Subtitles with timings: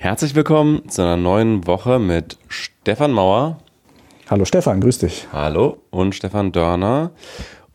[0.00, 3.58] Herzlich willkommen zu einer neuen Woche mit Stefan Mauer.
[4.30, 5.26] Hallo Stefan, grüß dich.
[5.32, 7.10] Hallo und Stefan Dörner.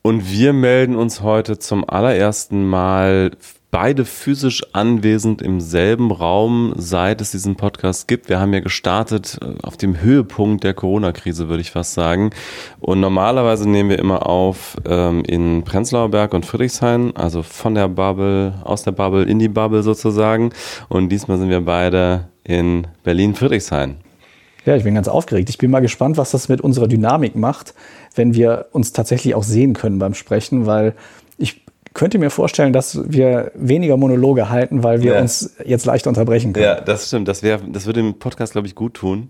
[0.03, 3.31] Und wir melden uns heute zum allerersten Mal
[3.73, 8.29] beide physisch anwesend im selben Raum, seit es diesen Podcast gibt.
[8.29, 12.29] Wir haben ja gestartet äh, auf dem Höhepunkt der Corona-Krise, würde ich fast sagen.
[12.79, 17.87] Und normalerweise nehmen wir immer auf ähm, in Prenzlauer Berg und Friedrichshain, also von der
[17.87, 20.51] Bubble, aus der Bubble in die Bubble sozusagen.
[20.87, 23.95] Und diesmal sind wir beide in Berlin-Friedrichshain.
[24.65, 25.49] Ja, ich bin ganz aufgeregt.
[25.49, 27.73] Ich bin mal gespannt, was das mit unserer Dynamik macht,
[28.13, 30.93] wenn wir uns tatsächlich auch sehen können beim Sprechen, weil
[31.39, 31.62] ich
[31.93, 35.21] könnte mir vorstellen, dass wir weniger Monologe halten, weil wir ja.
[35.21, 36.65] uns jetzt leicht unterbrechen können.
[36.65, 37.27] Ja, das stimmt.
[37.27, 39.29] Das, wär, das würde dem Podcast, glaube ich, gut tun.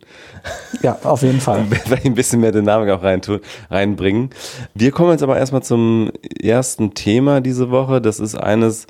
[0.82, 1.66] Ja, auf jeden Fall.
[2.04, 3.22] ein bisschen mehr Dynamik auch rein,
[3.70, 4.30] reinbringen.
[4.74, 8.02] Wir kommen jetzt aber erstmal zum ersten Thema diese Woche.
[8.02, 8.88] Das ist eines,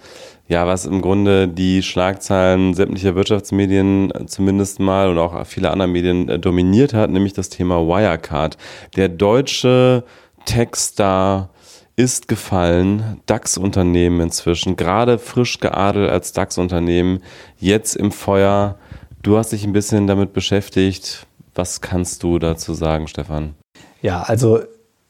[0.48, 6.30] ja, was im Grunde die Schlagzeilen sämtlicher Wirtschaftsmedien zumindest mal und auch viele andere Medien
[6.30, 8.58] äh, dominiert hat, nämlich das Thema Wirecard.
[8.96, 10.04] Der deutsche
[10.46, 11.49] Techstar
[11.96, 13.22] ist gefallen.
[13.26, 17.22] DAX-Unternehmen inzwischen, gerade frisch geadelt als DAX-Unternehmen,
[17.60, 18.76] jetzt im Feuer.
[19.22, 21.27] Du hast dich ein bisschen damit beschäftigt.
[21.55, 23.54] Was kannst du dazu sagen, Stefan?
[24.02, 24.60] Ja, also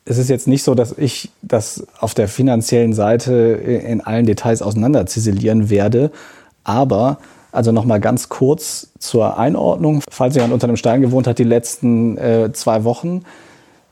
[0.06, 4.61] es ist jetzt nicht so, dass ich das auf der finanziellen Seite in allen Details
[4.61, 6.11] auseinander ziselieren werde,
[6.66, 7.17] aber
[7.54, 10.02] also nochmal ganz kurz zur Einordnung.
[10.09, 13.23] Falls jemand unter einem Stein gewohnt hat, die letzten äh, zwei Wochen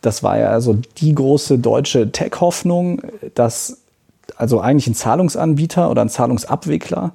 [0.01, 3.01] das war ja also die große deutsche Tech-Hoffnung,
[3.35, 3.77] dass
[4.35, 7.11] also eigentlich ein Zahlungsanbieter oder ein Zahlungsabwickler,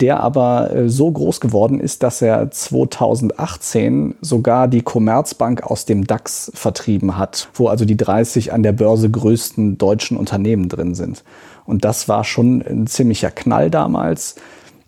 [0.00, 6.06] der aber äh, so groß geworden ist, dass er 2018 sogar die Commerzbank aus dem
[6.06, 11.22] DAX vertrieben hat, wo also die 30 an der Börse größten deutschen Unternehmen drin sind.
[11.64, 14.36] Und das war schon ein ziemlicher Knall damals.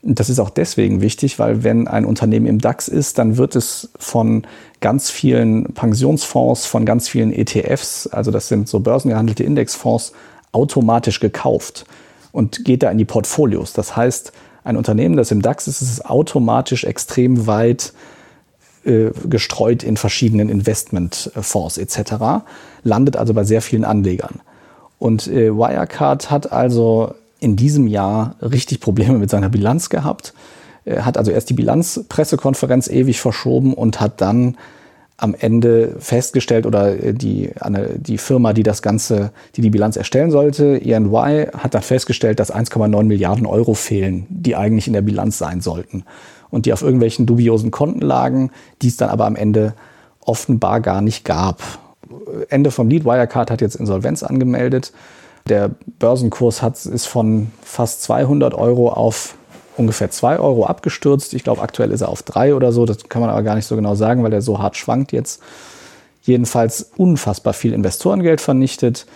[0.09, 3.91] Das ist auch deswegen wichtig, weil wenn ein Unternehmen im DAX ist, dann wird es
[3.99, 4.47] von
[4.81, 10.13] ganz vielen Pensionsfonds, von ganz vielen ETFs, also das sind so börsengehandelte Indexfonds,
[10.53, 11.87] automatisch gekauft
[12.31, 13.73] und geht da in die Portfolios.
[13.73, 14.33] Das heißt,
[14.63, 17.93] ein Unternehmen, das im DAX ist, ist automatisch extrem weit
[18.85, 22.45] äh, gestreut in verschiedenen Investmentfonds etc.,
[22.85, 24.41] landet also bei sehr vielen Anlegern.
[25.01, 27.15] Und äh, Wirecard hat also
[27.47, 30.35] in diesem Jahr richtig Probleme mit seiner Bilanz gehabt.
[30.85, 34.57] Er hat also erst die Bilanzpressekonferenz ewig verschoben und hat dann
[35.17, 40.33] am Ende festgestellt oder die, eine, die Firma, die das Ganze, die die Bilanz erstellen
[40.33, 45.39] sollte, EY, hat dann festgestellt, dass 1,9 Milliarden Euro fehlen, die eigentlich in der Bilanz
[45.39, 46.03] sein sollten
[46.51, 48.51] und die auf irgendwelchen dubiosen Konten lagen,
[48.83, 49.75] die es dann aber am Ende
[50.21, 51.63] offenbar gar nicht gab.
[52.49, 54.93] Ende vom Lied, Wirecard hat jetzt Insolvenz angemeldet
[55.49, 59.35] der Börsenkurs hat, ist von fast 200 Euro auf
[59.77, 61.35] ungefähr 2 Euro abgestürzt.
[61.35, 62.87] Ich glaube, aktuell ist er auf 3 oder so.
[62.87, 65.43] Das kann man aber gar nicht so genau sagen, weil er so hart schwankt jetzt.
[66.23, 69.07] Jedenfalls unfassbar viel Investorengeld vernichtet,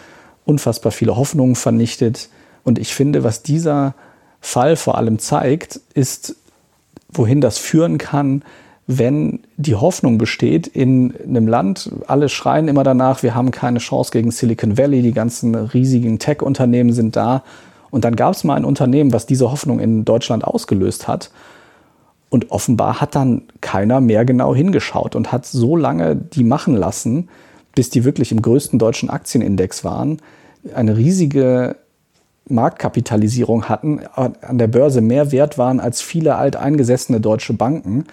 [0.44, 2.28] unfassbar viele Hoffnungen vernichtet.
[2.62, 3.94] Und ich finde, was dieser
[4.40, 6.36] Fall vor allem zeigt, ist,
[7.08, 8.42] wohin das führen kann,
[8.92, 14.10] wenn die Hoffnung besteht in einem Land, alle schreien immer danach, wir haben keine Chance
[14.10, 17.44] gegen Silicon Valley, die ganzen riesigen Tech-Unternehmen sind da.
[17.90, 21.30] Und dann gab es mal ein Unternehmen, was diese Hoffnung in Deutschland ausgelöst hat.
[22.30, 27.28] Und offenbar hat dann keiner mehr genau hingeschaut und hat so lange die machen lassen,
[27.76, 30.18] bis die wirklich im größten deutschen Aktienindex waren,
[30.74, 31.76] eine riesige
[32.48, 38.06] Marktkapitalisierung hatten, an der Börse mehr wert waren als viele alteingesessene deutsche Banken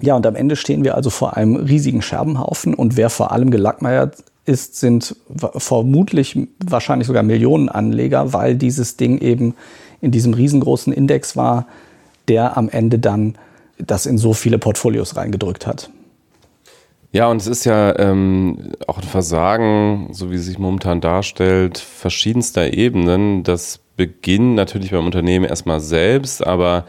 [0.00, 3.50] ja, und am Ende stehen wir also vor einem riesigen Scherbenhaufen und wer vor allem
[3.50, 5.16] gelackmeiert ist, sind
[5.56, 9.54] vermutlich wahrscheinlich sogar Millionen Anleger, weil dieses Ding eben
[10.00, 11.66] in diesem riesengroßen Index war,
[12.28, 13.34] der am Ende dann
[13.78, 15.90] das in so viele Portfolios reingedrückt hat.
[17.10, 21.78] Ja, und es ist ja ähm, auch ein Versagen, so wie es sich momentan darstellt,
[21.78, 23.44] verschiedenster Ebenen.
[23.44, 26.84] Das beginnt natürlich beim Unternehmen erstmal selbst, aber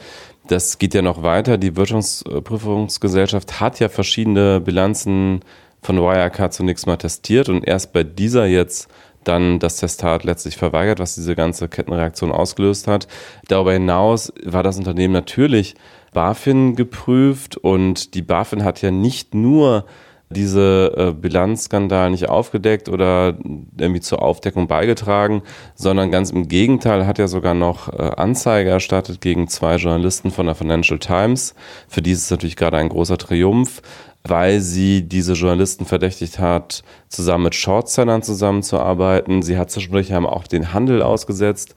[0.52, 1.58] das geht ja noch weiter.
[1.58, 5.42] Die Wirtschaftsprüfungsgesellschaft hat ja verschiedene Bilanzen
[5.82, 8.90] von Wirecard zunächst mal testiert und erst bei dieser jetzt
[9.24, 13.08] dann das Testat letztlich verweigert, was diese ganze Kettenreaktion ausgelöst hat.
[13.48, 15.76] Darüber hinaus war das Unternehmen natürlich
[16.14, 19.86] BaFin geprüft und die BaFin hat ja nicht nur
[20.30, 23.36] diese äh, Bilanzskandal nicht aufgedeckt oder
[23.78, 25.42] irgendwie zur Aufdeckung beigetragen,
[25.76, 30.46] sondern ganz im Gegenteil hat er sogar noch äh, Anzeige erstattet gegen zwei Journalisten von
[30.46, 31.56] der Financial Times.
[31.88, 33.82] Für die ist es natürlich gerade ein großer Triumph,
[34.24, 39.42] weil sie diese Journalisten verdächtigt hat, zusammen mit Shortsellern zusammenzuarbeiten.
[39.42, 41.76] Sie hat zwischendurch auch den Handel ausgesetzt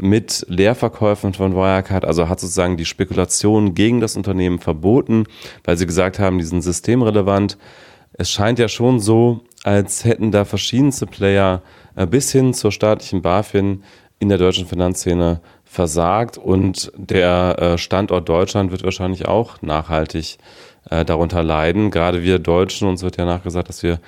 [0.00, 5.24] mit Leerverkäufen von Wirecard, also hat sozusagen die Spekulation gegen das Unternehmen verboten,
[5.62, 7.56] weil sie gesagt haben, die sind systemrelevant.
[8.16, 11.62] Es scheint ja schon so, als hätten da verschiedenste Player
[11.96, 13.82] äh, bis hin zur staatlichen BaFin
[14.20, 20.38] in der deutschen Finanzszene versagt und der äh, Standort Deutschland wird wahrscheinlich auch nachhaltig
[20.90, 21.90] äh, darunter leiden.
[21.90, 23.98] Gerade wir Deutschen, uns wird ja nachgesagt, dass wir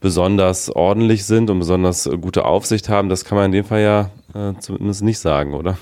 [0.00, 3.08] besonders ordentlich sind und besonders gute Aufsicht haben.
[3.08, 4.10] Das kann man in dem Fall ja
[4.58, 5.76] zumindest nicht sagen, oder?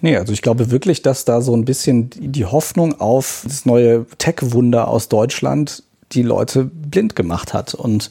[0.00, 4.06] Nee, also ich glaube wirklich, dass da so ein bisschen die Hoffnung auf das neue
[4.16, 8.10] Tech-Wunder aus Deutschland die Leute blind gemacht hat und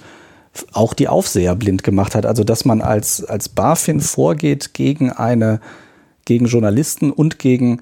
[0.73, 2.25] auch die Aufseher blind gemacht hat.
[2.25, 5.59] Also dass man als, als BaFin vorgeht gegen eine,
[6.25, 7.81] gegen Journalisten und gegen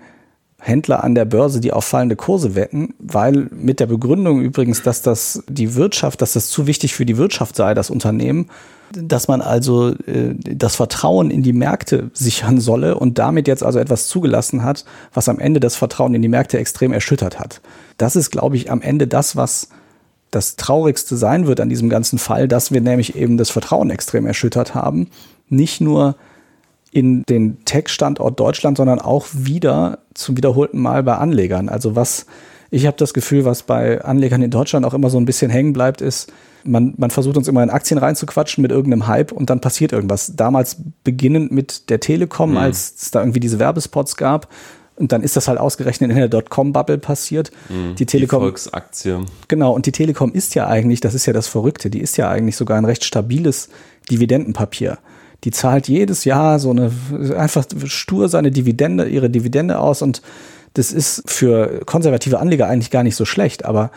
[0.59, 5.01] Händler an der Börse, die auf fallende Kurse wetten, weil mit der Begründung übrigens, dass
[5.01, 8.47] das die Wirtschaft, dass das zu wichtig für die Wirtschaft sei, das Unternehmen,
[8.91, 13.79] dass man also äh, das Vertrauen in die Märkte sichern solle und damit jetzt also
[13.79, 17.61] etwas zugelassen hat, was am Ende das Vertrauen in die Märkte extrem erschüttert hat.
[17.97, 19.69] Das ist, glaube ich, am Ende das, was
[20.31, 24.25] das Traurigste sein wird an diesem ganzen Fall, dass wir nämlich eben das Vertrauen extrem
[24.25, 25.09] erschüttert haben.
[25.50, 26.15] Nicht nur
[26.91, 31.69] in den Tech-Standort Deutschland, sondern auch wieder zum wiederholten Mal bei Anlegern.
[31.69, 32.25] Also was,
[32.71, 35.74] ich habe das Gefühl, was bei Anlegern in Deutschland auch immer so ein bisschen hängen
[35.74, 36.31] bleibt, ist,
[36.63, 40.35] man, man versucht uns immer in Aktien reinzuquatschen mit irgendeinem Hype und dann passiert irgendwas.
[40.35, 42.57] Damals beginnend mit der Telekom, mhm.
[42.57, 44.50] als es da irgendwie diese Werbespots gab,
[44.97, 47.51] und dann ist das halt ausgerechnet in der Dotcom-Bubble passiert.
[47.69, 48.41] Mhm, die Telekom.
[48.41, 49.25] Die Volksaktie.
[49.47, 52.29] Genau, und die Telekom ist ja eigentlich, das ist ja das Verrückte, die ist ja
[52.29, 53.69] eigentlich sogar ein recht stabiles
[54.09, 54.97] Dividendenpapier.
[55.44, 56.91] Die zahlt jedes Jahr so eine,
[57.38, 60.21] einfach stur seine Dividende, ihre Dividende aus und
[60.73, 63.91] das ist für konservative Anleger eigentlich gar nicht so schlecht, aber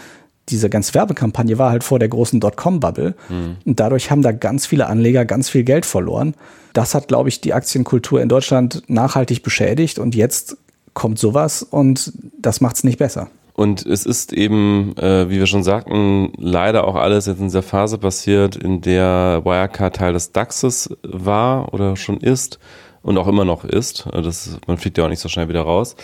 [0.51, 3.15] diese ganze Werbekampagne war halt vor der großen Dotcom-Bubble.
[3.29, 3.57] Mhm.
[3.65, 6.35] Und dadurch haben da ganz viele Anleger ganz viel Geld verloren.
[6.73, 9.99] Das hat, glaube ich, die Aktienkultur in Deutschland nachhaltig beschädigt.
[9.99, 10.57] Und jetzt
[10.95, 13.29] kommt sowas und das macht es nicht besser.
[13.55, 17.63] Und es ist eben, äh, wie wir schon sagten, leider auch alles jetzt in dieser
[17.63, 22.59] Phase passiert, in der Wirecard Teil des DAXes war oder schon ist
[23.03, 24.09] und auch immer noch ist.
[24.13, 25.95] Das, man fliegt ja auch nicht so schnell wieder raus.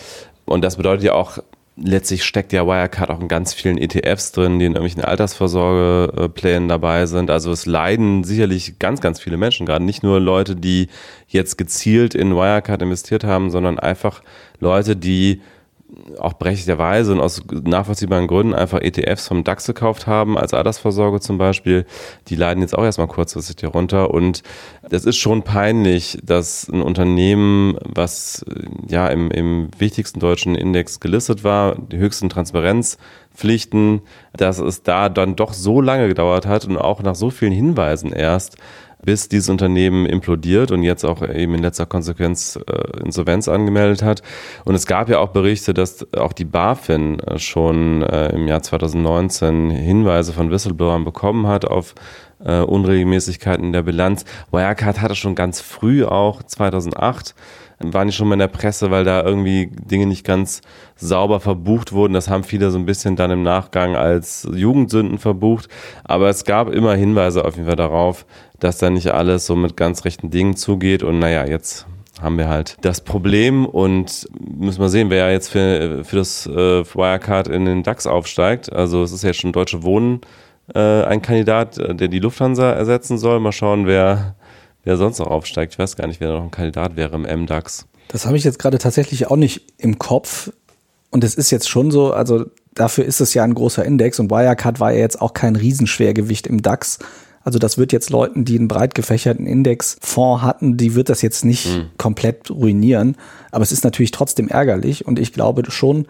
[0.44, 1.38] Und das bedeutet ja auch,
[1.76, 7.06] letztlich steckt ja Wirecard auch in ganz vielen ETFs drin, die in irgendwelchen Altersvorsorgeplänen dabei
[7.06, 7.31] sind.
[7.31, 10.88] Also es leiden sicherlich ganz, ganz viele Menschen, gerade nicht nur Leute, die
[11.28, 14.23] jetzt gezielt in Wirecard investiert haben, sondern einfach
[14.58, 15.43] Leute, die
[16.18, 21.38] auch berechtigterweise und aus nachvollziehbaren Gründen einfach ETFs vom DAX gekauft haben, als Altersvorsorge zum
[21.38, 21.86] Beispiel,
[22.28, 24.10] die leiden jetzt auch erstmal kurzfristig hier runter.
[24.10, 24.42] Und
[24.88, 28.44] das ist schon peinlich, dass ein Unternehmen, was
[28.88, 34.02] ja im, im wichtigsten deutschen Index gelistet war, die höchsten Transparenzpflichten,
[34.36, 38.12] dass es da dann doch so lange gedauert hat und auch nach so vielen Hinweisen
[38.12, 38.56] erst,
[39.06, 44.23] bis dieses Unternehmen implodiert und jetzt auch eben in letzter Konsequenz äh, Insolvenz angemeldet hat.
[44.67, 48.62] Und es gab ja auch Berichte, dass auch die BaFin äh, schon äh, im Jahr
[48.62, 51.94] 2019 Hinweise von Whistleblowern bekommen hat auf
[52.46, 54.25] äh, Unregelmäßigkeiten in der Bilanz.
[54.50, 57.34] Wirecard hatte schon ganz früh auch 2008
[57.78, 60.62] waren die schon mal in der Presse, weil da irgendwie Dinge nicht ganz
[60.96, 62.14] sauber verbucht wurden.
[62.14, 65.69] Das haben viele so ein bisschen dann im Nachgang als Jugendsünden verbucht.
[66.04, 68.25] Aber es gab immer Hinweise auf jeden Fall darauf,
[68.60, 71.02] dass da nicht alles so mit ganz rechten Dingen zugeht.
[71.02, 71.87] Und naja, jetzt
[72.22, 76.46] haben wir halt das Problem und müssen wir sehen, wer ja jetzt für, für das
[76.46, 78.72] äh, Wirecard in den DAX aufsteigt.
[78.72, 80.22] Also es ist ja schon Deutsche Wohnen
[80.75, 83.41] äh, ein Kandidat, äh, der die Lufthansa ersetzen soll.
[83.41, 84.37] Mal schauen, wer
[84.87, 85.75] wer sonst noch aufsteigt.
[85.75, 87.87] Ich weiß gar nicht, wer noch ein Kandidat wäre im MDAX.
[88.08, 90.53] Das habe ich jetzt gerade tatsächlich auch nicht im Kopf.
[91.11, 94.31] Und es ist jetzt schon so, also dafür ist es ja ein großer Index und
[94.31, 97.01] Wirecard war ja jetzt auch kein Riesenschwergewicht im DAX.
[97.43, 101.44] Also das wird jetzt Leuten, die einen breit gefächerten Indexfonds hatten, die wird das jetzt
[101.44, 101.87] nicht mhm.
[101.96, 103.17] komplett ruinieren.
[103.51, 106.06] Aber es ist natürlich trotzdem ärgerlich und ich glaube schon,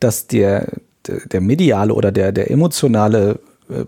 [0.00, 0.72] dass der,
[1.06, 3.38] der mediale oder der, der emotionale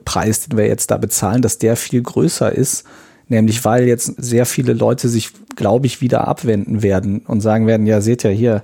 [0.05, 2.85] Preis, den wir jetzt da bezahlen, dass der viel größer ist
[3.29, 7.87] Nämlich weil jetzt sehr viele Leute sich, glaube ich, wieder abwenden werden und sagen werden,
[7.87, 8.63] ja, seht ihr hier,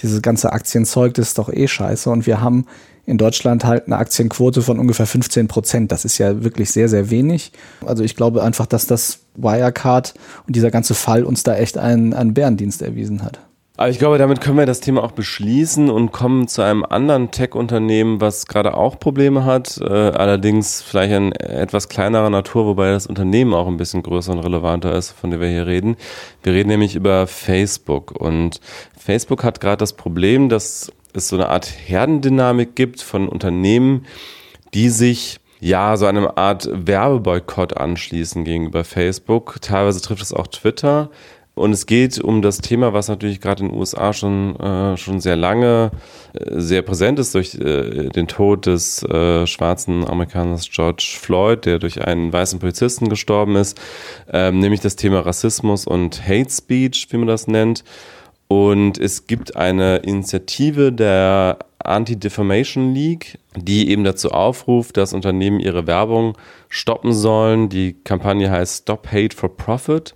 [0.00, 2.08] dieses ganze Aktienzeug, das ist doch eh scheiße.
[2.08, 2.66] Und wir haben
[3.04, 5.90] in Deutschland halt eine Aktienquote von ungefähr 15 Prozent.
[5.90, 7.50] Das ist ja wirklich sehr, sehr wenig.
[7.84, 10.14] Also ich glaube einfach, dass das Wirecard
[10.46, 13.40] und dieser ganze Fall uns da echt einen, einen Bärendienst erwiesen hat.
[13.78, 17.30] Aber ich glaube, damit können wir das Thema auch beschließen und kommen zu einem anderen
[17.30, 23.06] Tech-Unternehmen, was gerade auch Probleme hat, äh, allerdings vielleicht in etwas kleinerer Natur, wobei das
[23.06, 25.96] Unternehmen auch ein bisschen größer und relevanter ist, von dem wir hier reden.
[26.42, 28.60] Wir reden nämlich über Facebook und
[28.98, 34.06] Facebook hat gerade das Problem, dass es so eine Art Herdendynamik gibt von Unternehmen,
[34.74, 39.56] die sich ja, so eine Art Werbeboykott anschließen gegenüber Facebook.
[39.60, 41.10] Teilweise trifft es auch Twitter.
[41.58, 45.20] Und es geht um das Thema, was natürlich gerade in den USA schon, äh, schon
[45.20, 45.90] sehr lange
[46.32, 51.78] äh, sehr präsent ist durch äh, den Tod des äh, schwarzen Amerikaners George Floyd, der
[51.78, 53.80] durch einen weißen Polizisten gestorben ist,
[54.32, 57.84] ähm, nämlich das Thema Rassismus und Hate Speech, wie man das nennt.
[58.48, 65.86] Und es gibt eine Initiative der Anti-Defamation League, die eben dazu aufruft, dass Unternehmen ihre
[65.86, 66.36] Werbung
[66.68, 67.68] stoppen sollen.
[67.68, 70.14] Die Kampagne heißt Stop Hate for Profit.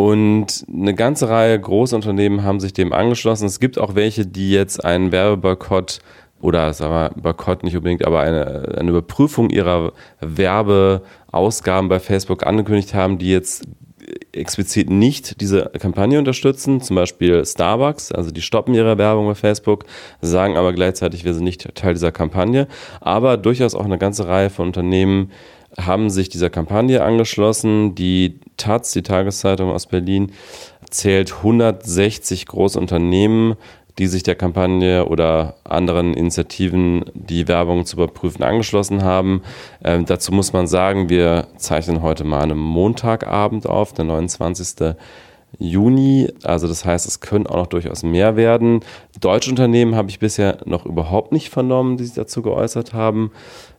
[0.00, 3.44] Und eine ganze Reihe großer Unternehmen haben sich dem angeschlossen.
[3.44, 5.98] Es gibt auch welche, die jetzt einen Werbeboykott
[6.40, 12.94] oder sagen wir Boykott nicht unbedingt, aber eine, eine Überprüfung ihrer Werbeausgaben bei Facebook angekündigt
[12.94, 13.66] haben, die jetzt
[14.32, 19.84] explizit nicht diese Kampagne unterstützen, zum Beispiel Starbucks, also die stoppen ihre Werbung bei Facebook,
[20.22, 22.68] sagen aber gleichzeitig, wir sind nicht Teil dieser Kampagne,
[23.02, 25.30] aber durchaus auch eine ganze Reihe von Unternehmen
[25.78, 27.94] haben sich dieser Kampagne angeschlossen.
[27.94, 30.32] Die Taz, die Tageszeitung aus Berlin,
[30.90, 33.56] zählt 160 Großunternehmen,
[33.98, 39.42] die sich der Kampagne oder anderen Initiativen, die Werbung zu überprüfen, angeschlossen haben.
[39.84, 44.96] Ähm, dazu muss man sagen, wir zeichnen heute mal einen Montagabend auf, der 29.
[45.58, 46.28] Juni.
[46.44, 48.80] Also das heißt, es können auch noch durchaus mehr werden.
[49.20, 53.32] Deutsche Unternehmen habe ich bisher noch überhaupt nicht vernommen, die sich dazu geäußert haben.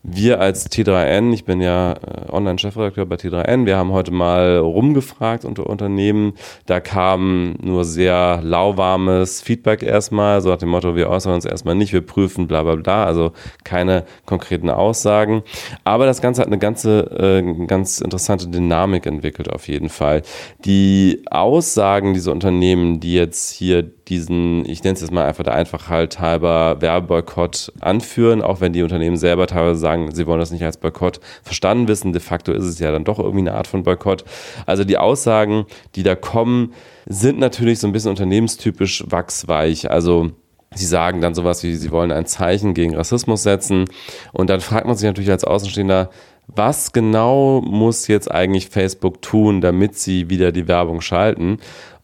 [0.03, 5.45] Wir als T3N, ich bin ja äh, Online-Chefredakteur bei T3N, wir haben heute mal rumgefragt
[5.45, 6.33] unter Unternehmen.
[6.65, 11.75] Da kam nur sehr lauwarmes Feedback erstmal, so nach dem Motto, wir äußern uns erstmal
[11.75, 15.43] nicht, wir prüfen, bla bla bla, also keine konkreten Aussagen.
[15.83, 20.23] Aber das Ganze hat eine ganze, äh, ganz interessante Dynamik entwickelt auf jeden Fall.
[20.65, 25.55] Die Aussagen dieser Unternehmen, die jetzt hier diesen, ich nenne es jetzt mal einfach der
[25.55, 30.65] Einfachheit halber Werbeboykott anführen, auch wenn die Unternehmen selber teilweise sagen, sie wollen das nicht
[30.65, 32.11] als Boykott verstanden wissen.
[32.11, 34.25] De facto ist es ja dann doch irgendwie eine Art von Boykott.
[34.65, 35.65] Also die Aussagen,
[35.95, 36.73] die da kommen,
[37.05, 39.89] sind natürlich so ein bisschen unternehmenstypisch wachsweich.
[39.89, 40.31] Also
[40.73, 43.89] Sie sagen dann sowas wie, sie wollen ein Zeichen gegen Rassismus setzen.
[44.31, 46.09] Und dann fragt man sich natürlich als Außenstehender,
[46.47, 51.57] was genau muss jetzt eigentlich Facebook tun, damit sie wieder die Werbung schalten?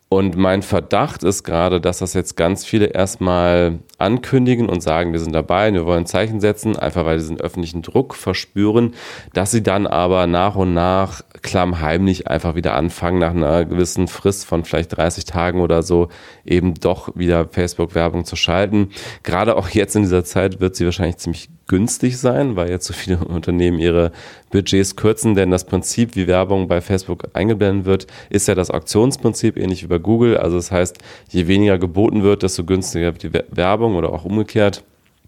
[0.10, 5.20] Und mein Verdacht ist gerade, dass das jetzt ganz viele erstmal ankündigen und sagen, wir
[5.20, 8.94] sind dabei, wir wollen Zeichen setzen, einfach weil sie den öffentlichen Druck verspüren,
[9.34, 14.46] dass sie dann aber nach und nach klammheimlich einfach wieder anfangen, nach einer gewissen Frist
[14.46, 16.08] von vielleicht 30 Tagen oder so,
[16.46, 18.92] eben doch wieder Facebook-Werbung zu schalten.
[19.24, 22.94] Gerade auch jetzt in dieser Zeit wird sie wahrscheinlich ziemlich günstig sein, weil jetzt so
[22.94, 24.12] viele Unternehmen ihre
[24.52, 29.58] Budgets kürzen, denn das Prinzip, wie Werbung bei Facebook eingeblendet wird, ist ja das Auktionsprinzip,
[29.58, 30.38] ähnlich wie bei Google.
[30.38, 30.98] Also das heißt,
[31.30, 34.84] je weniger geboten wird, desto günstiger wird die Werbung oder auch umgekehrt.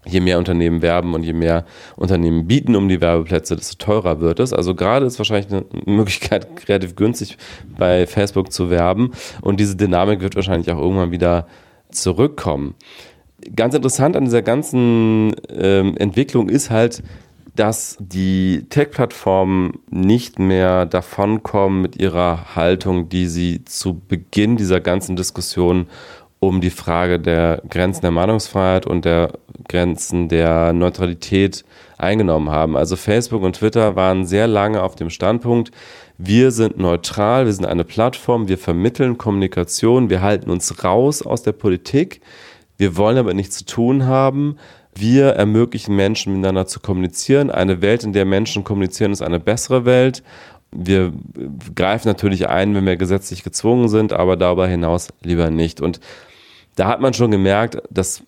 [0.06, 4.40] Je mehr Unternehmen werben und je mehr Unternehmen bieten um die Werbeplätze, desto teurer wird
[4.40, 4.54] es.
[4.54, 7.36] Also gerade ist wahrscheinlich eine Möglichkeit, relativ günstig
[7.76, 9.12] bei Facebook zu werben.
[9.42, 11.46] Und diese Dynamik wird wahrscheinlich auch irgendwann wieder
[11.90, 12.76] zurückkommen
[13.54, 17.02] ganz interessant an dieser ganzen ähm, Entwicklung ist halt,
[17.56, 25.16] dass die Tech-Plattformen nicht mehr davonkommen mit ihrer Haltung, die sie zu Beginn dieser ganzen
[25.16, 25.86] Diskussion
[26.38, 29.32] um die Frage der Grenzen der Meinungsfreiheit und der
[29.68, 31.64] Grenzen der Neutralität
[31.98, 32.76] eingenommen haben.
[32.76, 35.70] Also Facebook und Twitter waren sehr lange auf dem Standpunkt,
[36.16, 41.42] wir sind neutral, wir sind eine Plattform, wir vermitteln Kommunikation, wir halten uns raus aus
[41.42, 42.20] der Politik
[42.80, 44.56] wir wollen aber nichts zu tun haben.
[44.94, 47.50] Wir ermöglichen Menschen miteinander zu kommunizieren.
[47.50, 50.22] Eine Welt, in der Menschen kommunizieren, ist eine bessere Welt.
[50.72, 51.12] Wir
[51.74, 55.82] greifen natürlich ein, wenn wir gesetzlich gezwungen sind, aber darüber hinaus lieber nicht.
[55.82, 56.00] Und
[56.74, 58.22] da hat man schon gemerkt, das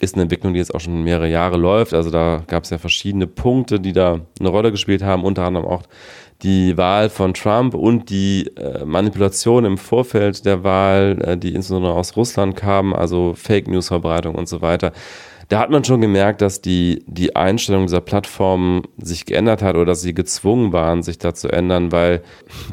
[0.00, 1.94] ist eine Entwicklung, die jetzt auch schon mehrere Jahre läuft.
[1.94, 5.66] Also da gab es ja verschiedene Punkte, die da eine Rolle gespielt haben, unter anderem
[5.66, 5.84] auch
[6.42, 11.94] die Wahl von Trump und die äh, Manipulation im Vorfeld der Wahl, äh, die insbesondere
[11.94, 14.92] aus Russland kamen, also Fake News Verbreitung und so weiter.
[15.48, 19.84] Da hat man schon gemerkt, dass die, die Einstellung dieser Plattform sich geändert hat oder
[19.84, 22.22] dass sie gezwungen waren, sich da zu ändern, weil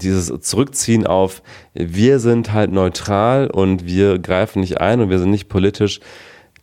[0.02, 1.42] dieses Zurückziehen auf
[1.74, 6.00] wir sind halt neutral und wir greifen nicht ein und wir sind nicht politisch,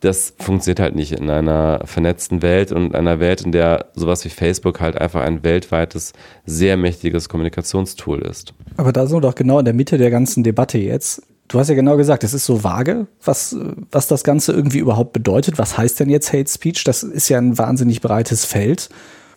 [0.01, 4.29] das funktioniert halt nicht in einer vernetzten Welt und einer Welt, in der sowas wie
[4.29, 6.13] Facebook halt einfach ein weltweites,
[6.47, 8.55] sehr mächtiges Kommunikationstool ist.
[8.77, 11.23] Aber da sind wir doch genau in der Mitte der ganzen Debatte jetzt.
[11.49, 13.57] Du hast ja genau gesagt, es ist so vage, was,
[13.91, 15.59] was das Ganze irgendwie überhaupt bedeutet.
[15.59, 16.85] Was heißt denn jetzt Hate Speech?
[16.85, 18.91] Das ist ja ein wahnsinnig breites Feld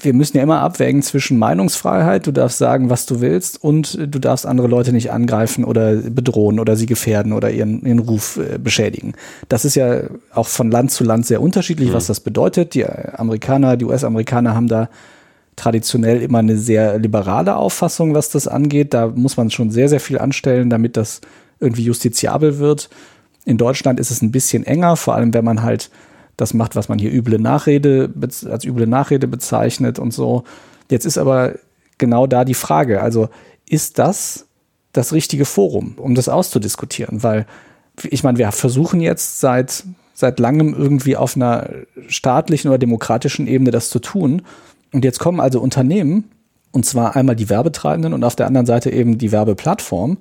[0.04, 4.20] wir müssen ja immer abwägen zwischen Meinungsfreiheit, du darfst sagen, was du willst, und du
[4.20, 8.58] darfst andere Leute nicht angreifen oder bedrohen oder sie gefährden oder ihren, ihren Ruf äh,
[8.58, 9.14] beschädigen.
[9.50, 10.02] Das ist ja
[10.34, 11.94] auch von Land zu Land sehr unterschiedlich, mhm.
[11.94, 12.74] was das bedeutet.
[12.74, 14.90] Die Amerikaner, die US-Amerikaner haben da
[15.56, 18.94] traditionell immer eine sehr liberale Auffassung, was das angeht.
[18.94, 21.22] Da muss man schon sehr, sehr viel anstellen, damit das
[21.60, 22.90] irgendwie justiziabel wird.
[23.46, 25.90] In Deutschland ist es ein bisschen enger, vor allem wenn man halt
[26.38, 28.12] das macht, was man hier üble Nachrede
[28.50, 30.44] als üble Nachrede bezeichnet und so.
[30.90, 31.56] Jetzt ist aber
[31.98, 33.30] genau da die Frage, also
[33.70, 34.48] ist das
[34.94, 37.24] das richtige Forum, um das auszudiskutieren?
[37.24, 37.46] Weil
[38.04, 39.84] ich meine, wir versuchen jetzt seit
[40.22, 41.70] seit langem irgendwie auf einer
[42.08, 44.44] staatlichen oder demokratischen Ebene das zu tun.
[44.94, 46.30] Und jetzt kommen also Unternehmen,
[46.72, 50.20] und zwar einmal die Werbetreibenden und auf der anderen Seite eben die Werbeplattform,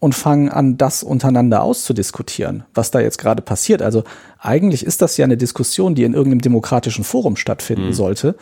[0.00, 3.82] und fangen an, das untereinander auszudiskutieren, was da jetzt gerade passiert.
[3.82, 4.02] Also
[4.38, 7.92] eigentlich ist das ja eine Diskussion, die in irgendeinem demokratischen Forum stattfinden mhm.
[7.92, 8.34] sollte.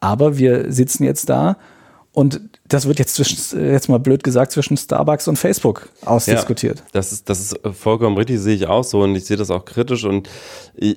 [0.00, 1.56] Aber wir sitzen jetzt da
[2.16, 6.78] und das wird jetzt zwischen, jetzt mal blöd gesagt, zwischen Starbucks und Facebook ausdiskutiert.
[6.78, 9.50] Ja, das ist, das ist vollkommen richtig, sehe ich auch so und ich sehe das
[9.50, 10.26] auch kritisch und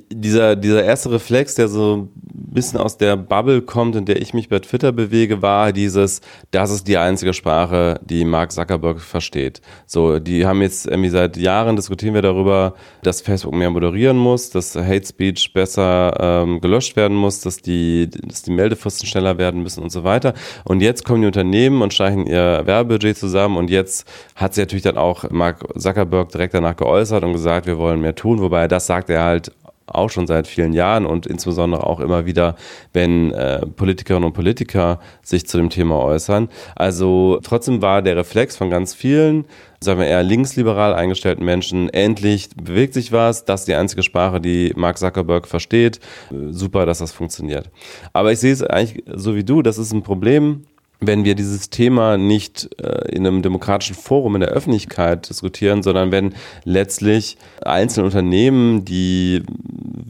[0.09, 4.33] dieser, dieser erste Reflex, der so ein bisschen aus der Bubble kommt, in der ich
[4.33, 6.21] mich bei Twitter bewege, war dieses,
[6.51, 9.59] das ist die einzige Sprache, die Mark Zuckerberg versteht.
[9.87, 14.51] So, die haben jetzt irgendwie seit Jahren diskutieren wir darüber, dass Facebook mehr moderieren muss,
[14.51, 19.61] dass Hate Speech besser ähm, gelöscht werden muss, dass die, dass die Meldefristen schneller werden
[19.61, 20.33] müssen und so weiter.
[20.63, 24.83] Und jetzt kommen die Unternehmen und streichen ihr Werbebudget zusammen und jetzt hat sich natürlich
[24.83, 28.85] dann auch Mark Zuckerberg direkt danach geäußert und gesagt, wir wollen mehr tun, wobei das
[28.85, 29.51] sagt er halt
[29.87, 32.55] auch schon seit vielen Jahren und insbesondere auch immer wieder,
[32.93, 36.47] wenn äh, Politikerinnen und Politiker sich zu dem Thema äußern.
[36.75, 39.45] Also trotzdem war der Reflex von ganz vielen,
[39.79, 44.39] sagen wir eher linksliberal eingestellten Menschen, endlich bewegt sich was, das ist die einzige Sprache,
[44.39, 45.99] die Mark Zuckerberg versteht.
[46.31, 47.71] Äh, super, dass das funktioniert.
[48.13, 50.65] Aber ich sehe es eigentlich so wie du, das ist ein Problem,
[50.99, 56.11] wenn wir dieses Thema nicht äh, in einem demokratischen Forum in der Öffentlichkeit diskutieren, sondern
[56.11, 59.43] wenn letztlich einzelne Unternehmen, die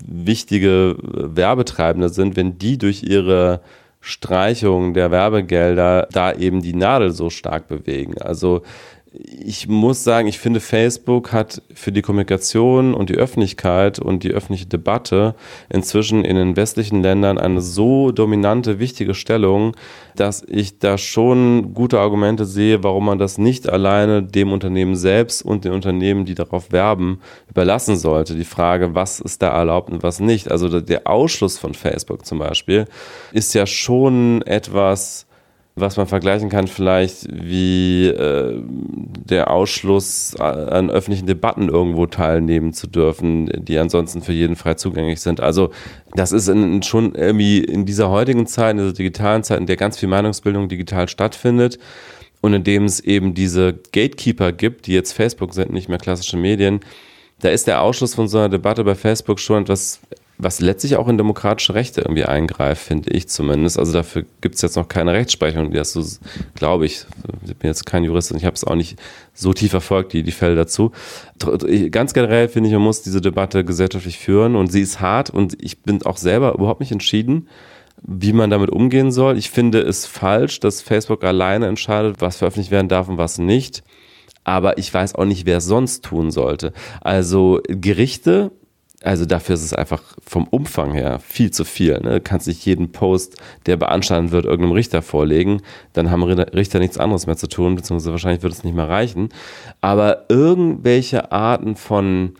[0.05, 3.62] wichtige Werbetreibende sind, wenn die durch ihre
[4.01, 8.17] Streichung der Werbegelder da eben die Nadel so stark bewegen.
[8.19, 8.62] Also
[9.11, 14.31] ich muss sagen, ich finde, Facebook hat für die Kommunikation und die Öffentlichkeit und die
[14.31, 15.33] öffentliche Debatte
[15.67, 19.75] inzwischen in den westlichen Ländern eine so dominante, wichtige Stellung,
[20.15, 25.41] dass ich da schon gute Argumente sehe, warum man das nicht alleine dem Unternehmen selbst
[25.41, 27.19] und den Unternehmen, die darauf werben,
[27.50, 28.35] überlassen sollte.
[28.35, 30.51] Die Frage, was ist da erlaubt und was nicht.
[30.51, 32.85] Also der Ausschluss von Facebook zum Beispiel
[33.31, 35.25] ist ja schon etwas,
[35.79, 42.87] was man vergleichen kann, vielleicht wie äh, der Ausschluss an öffentlichen Debatten irgendwo teilnehmen zu
[42.87, 45.39] dürfen, die ansonsten für jeden frei zugänglich sind.
[45.42, 45.72] Also
[46.13, 49.77] das ist in, schon irgendwie in dieser heutigen Zeit, in dieser digitalen Zeit, in der
[49.77, 51.79] ganz viel Meinungsbildung digital stattfindet
[52.42, 56.37] und in dem es eben diese Gatekeeper gibt, die jetzt Facebook sind, nicht mehr klassische
[56.37, 56.79] Medien,
[57.42, 60.01] da ist der Ausschluss von so einer Debatte bei Facebook schon etwas
[60.41, 63.77] was letztlich auch in demokratische Rechte irgendwie eingreift, finde ich zumindest.
[63.77, 66.01] Also dafür gibt es jetzt noch keine Rechtsprechung, die das so,
[66.55, 67.05] glaube ich,
[67.45, 68.97] ich bin jetzt kein Jurist und ich habe es auch nicht
[69.33, 70.93] so tief verfolgt, die, die Fälle dazu.
[71.91, 75.61] Ganz generell finde ich, man muss diese Debatte gesellschaftlich führen und sie ist hart und
[75.61, 77.49] ich bin auch selber überhaupt nicht entschieden,
[78.01, 79.37] wie man damit umgehen soll.
[79.37, 83.83] Ich finde es falsch, dass Facebook alleine entscheidet, was veröffentlicht werden darf und was nicht.
[84.45, 86.71] Aber ich weiß auch nicht, wer es sonst tun sollte.
[87.01, 88.51] Also Gerichte
[89.03, 92.00] also dafür ist es einfach vom Umfang her viel zu viel.
[92.01, 92.16] Ne?
[92.16, 95.62] Du kannst nicht jeden Post, der beanstandet wird, irgendeinem Richter vorlegen.
[95.94, 99.29] Dann haben Richter nichts anderes mehr zu tun, beziehungsweise wahrscheinlich wird es nicht mehr reichen.
[99.79, 102.33] Aber irgendwelche Arten von,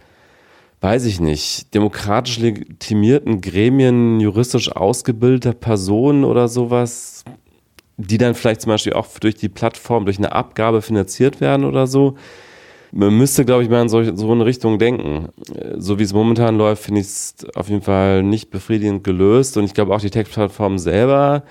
[0.82, 7.24] weiß ich nicht, demokratisch legitimierten Gremien, juristisch ausgebildeter Personen oder sowas,
[7.96, 11.88] die dann vielleicht zum Beispiel auch durch die Plattform, durch eine Abgabe finanziert werden oder
[11.88, 12.16] so,
[12.92, 15.30] man müsste, glaube ich, mal in solch, so eine Richtung denken.
[15.78, 19.58] So wie es momentan läuft, finde ich es auf jeden Fall nicht befriedigend gelöst.
[19.58, 21.44] Und ich glaube auch die Tech-Plattformen selber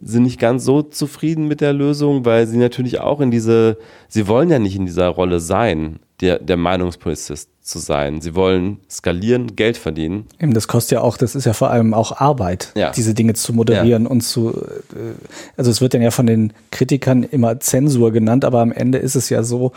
[0.00, 4.28] sind nicht ganz so zufrieden mit der Lösung, weil sie natürlich auch in diese, sie
[4.28, 8.20] wollen ja nicht in dieser Rolle sein, der, der Meinungspolizist zu sein.
[8.20, 10.26] Sie wollen skalieren, Geld verdienen.
[10.38, 12.92] Eben, das kostet ja auch, das ist ja vor allem auch Arbeit, ja.
[12.92, 14.08] diese Dinge zu moderieren ja.
[14.08, 15.14] und zu, äh,
[15.56, 19.16] also es wird dann ja von den Kritikern immer Zensur genannt, aber am Ende ist
[19.16, 19.72] es ja so,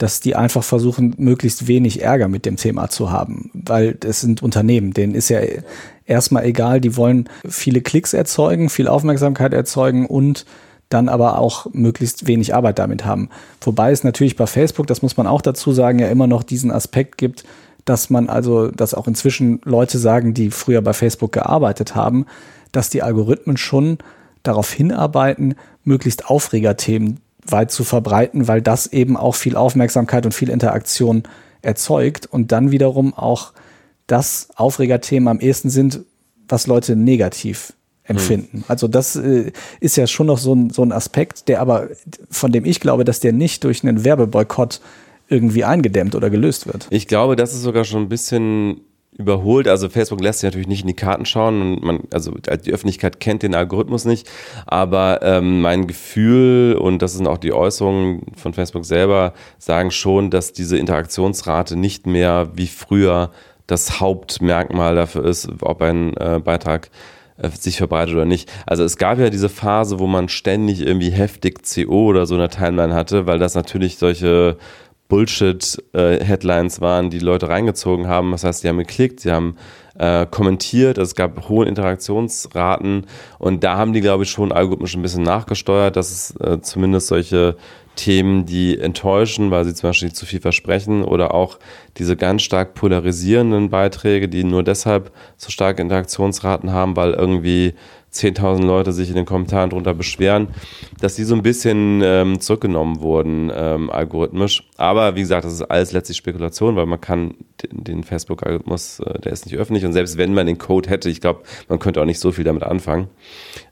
[0.00, 4.42] dass die einfach versuchen, möglichst wenig Ärger mit dem Thema zu haben, weil es sind
[4.42, 5.40] Unternehmen, denen ist ja
[6.06, 10.46] erstmal egal, die wollen viele Klicks erzeugen, viel Aufmerksamkeit erzeugen und
[10.88, 13.28] dann aber auch möglichst wenig Arbeit damit haben.
[13.60, 16.70] Wobei es natürlich bei Facebook, das muss man auch dazu sagen, ja immer noch diesen
[16.70, 17.44] Aspekt gibt,
[17.84, 22.24] dass man also, dass auch inzwischen Leute sagen, die früher bei Facebook gearbeitet haben,
[22.72, 23.98] dass die Algorithmen schon
[24.42, 30.50] darauf hinarbeiten, möglichst Aufregerthemen weit zu verbreiten, weil das eben auch viel Aufmerksamkeit und viel
[30.50, 31.24] Interaktion
[31.62, 33.52] erzeugt und dann wiederum auch
[34.06, 36.00] das Aufregerthema am ehesten sind,
[36.48, 38.58] was Leute negativ empfinden.
[38.58, 38.64] Hm.
[38.68, 41.88] Also das äh, ist ja schon noch so ein, so ein Aspekt, der aber,
[42.30, 44.80] von dem ich glaube, dass der nicht durch einen Werbeboykott
[45.28, 46.88] irgendwie eingedämmt oder gelöst wird.
[46.90, 48.80] Ich glaube, das ist sogar schon ein bisschen
[49.16, 49.68] überholt.
[49.68, 53.20] Also Facebook lässt sich natürlich nicht in die Karten schauen und man, also die Öffentlichkeit
[53.20, 54.28] kennt den Algorithmus nicht.
[54.66, 60.30] Aber ähm, mein Gefühl und das sind auch die Äußerungen von Facebook selber, sagen schon,
[60.30, 63.30] dass diese Interaktionsrate nicht mehr wie früher
[63.66, 66.90] das Hauptmerkmal dafür ist, ob ein äh, Beitrag
[67.36, 68.50] äh, sich verbreitet oder nicht.
[68.66, 72.48] Also es gab ja diese Phase, wo man ständig irgendwie heftig CO oder so eine
[72.48, 74.56] Timeline hatte, weil das natürlich solche
[75.10, 78.30] Bullshit-Headlines äh, waren, die Leute reingezogen haben.
[78.30, 79.56] Das heißt, die haben geklickt, sie haben
[79.98, 83.06] äh, kommentiert, es gab hohe Interaktionsraten
[83.38, 87.08] und da haben die, glaube ich, schon algorithmisch ein bisschen nachgesteuert, dass es äh, zumindest
[87.08, 87.56] solche
[87.96, 91.58] Themen, die enttäuschen, weil sie zum Beispiel zu viel versprechen oder auch
[91.98, 97.74] diese ganz stark polarisierenden Beiträge, die nur deshalb so starke Interaktionsraten haben, weil irgendwie
[98.12, 100.48] 10.000 Leute sich in den Kommentaren darunter beschweren,
[101.00, 104.64] dass die so ein bisschen ähm, zurückgenommen wurden, ähm, algorithmisch.
[104.76, 109.20] Aber wie gesagt, das ist alles letztlich Spekulation, weil man kann den, den Facebook-Algorithmus, äh,
[109.20, 112.00] der ist nicht öffentlich und selbst wenn man den Code hätte, ich glaube, man könnte
[112.00, 113.08] auch nicht so viel damit anfangen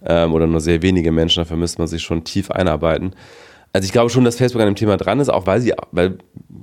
[0.04, 3.14] ähm, oder nur sehr wenige Menschen, dafür müsste man sich schon tief einarbeiten.
[3.72, 6.18] Also ich glaube schon, dass Facebook an dem Thema dran ist, auch weil sie, weil,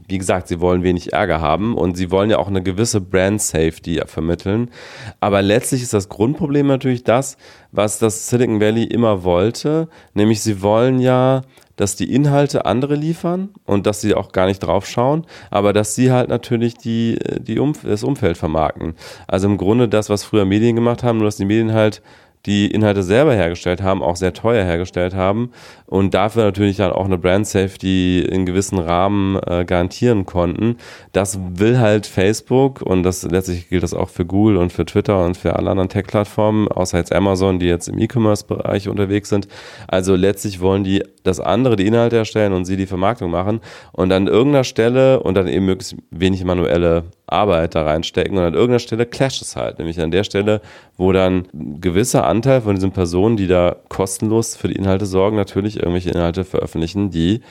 [0.07, 3.41] wie gesagt, sie wollen wenig Ärger haben und sie wollen ja auch eine gewisse Brand
[3.41, 4.71] Safety vermitteln.
[5.19, 7.37] Aber letztlich ist das Grundproblem natürlich das,
[7.71, 11.43] was das Silicon Valley immer wollte, nämlich sie wollen ja
[11.75, 15.95] dass die Inhalte andere liefern und dass sie auch gar nicht drauf schauen, aber dass
[15.95, 18.95] sie halt natürlich die, die Umf das Umfeld vermarkten.
[19.27, 22.01] Also im Grunde das, was früher Medien gemacht haben, nur dass die Medien halt
[22.45, 25.51] die Inhalte selber hergestellt haben, auch sehr teuer hergestellt haben
[25.85, 30.77] und dafür natürlich dann auch eine Brand Safety in gewissen Rahmen äh, garantieren konnten.
[31.11, 35.25] Das will halt Facebook und das letztlich gilt das auch für Google und für Twitter
[35.25, 39.47] und für alle anderen Tech-Plattformen, außer jetzt Amazon, die jetzt im E-Commerce-Bereich unterwegs sind.
[39.87, 43.59] Also letztlich wollen die, dass andere die Inhalte erstellen und sie die Vermarktung machen
[43.91, 48.53] und an irgendeiner Stelle und dann eben möglichst wenig manuelle Arbeit da reinstecken und an
[48.53, 50.61] irgendeiner Stelle clasht es halt, nämlich an der Stelle,
[50.97, 55.35] wo dann ein gewisser Anteil von diesen Personen, die da kostenlos für die Inhalte sorgen,
[55.35, 57.41] natürlich irgendwelche Inhalte veröffentlichen, die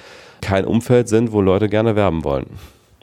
[0.40, 2.46] kein Umfeld sind, wo Leute gerne werben wollen.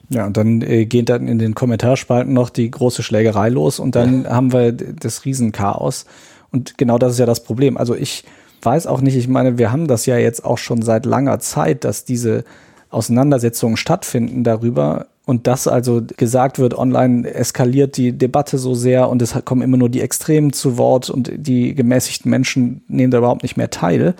[0.10, 3.96] Ja, und dann äh, geht dann in den Kommentarspalten noch die große Schlägerei los und
[3.96, 4.32] dann ja.
[4.32, 6.06] haben wir das Riesenchaos.
[6.52, 7.78] Und genau das ist ja das Problem.
[7.78, 8.26] Also ich
[8.62, 11.84] weiß auch nicht, ich meine, wir haben das ja jetzt auch schon seit langer Zeit,
[11.84, 12.44] dass diese
[12.90, 19.22] Auseinandersetzungen stattfinden darüber, und dass also gesagt wird, online eskaliert die Debatte so sehr und
[19.22, 23.44] es kommen immer nur die Extremen zu Wort und die gemäßigten Menschen nehmen da überhaupt
[23.44, 24.16] nicht mehr teil.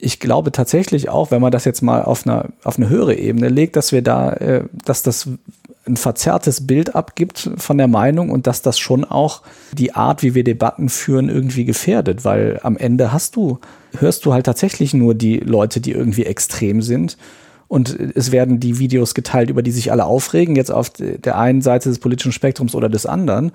[0.00, 3.48] Ich glaube tatsächlich auch, wenn man das jetzt mal auf eine, auf eine höhere Ebene
[3.48, 5.28] legt, dass wir da, äh, dass das
[5.86, 10.34] ein verzerrtes Bild abgibt von der Meinung und dass das schon auch die Art, wie
[10.34, 13.58] wir Debatten führen, irgendwie gefährdet, weil am Ende hast du,
[13.98, 17.16] hörst du halt tatsächlich nur die Leute, die irgendwie extrem sind
[17.70, 21.62] und es werden die Videos geteilt, über die sich alle aufregen, jetzt auf der einen
[21.62, 23.52] Seite des politischen Spektrums oder des anderen.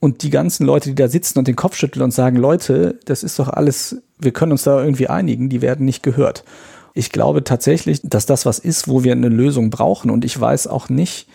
[0.00, 3.22] Und die ganzen Leute, die da sitzen und den Kopf schütteln und sagen, Leute, das
[3.22, 6.44] ist doch alles, wir können uns da irgendwie einigen, die werden nicht gehört.
[6.94, 10.10] Ich glaube tatsächlich, dass das was ist, wo wir eine Lösung brauchen.
[10.10, 11.28] Und ich weiß auch nicht,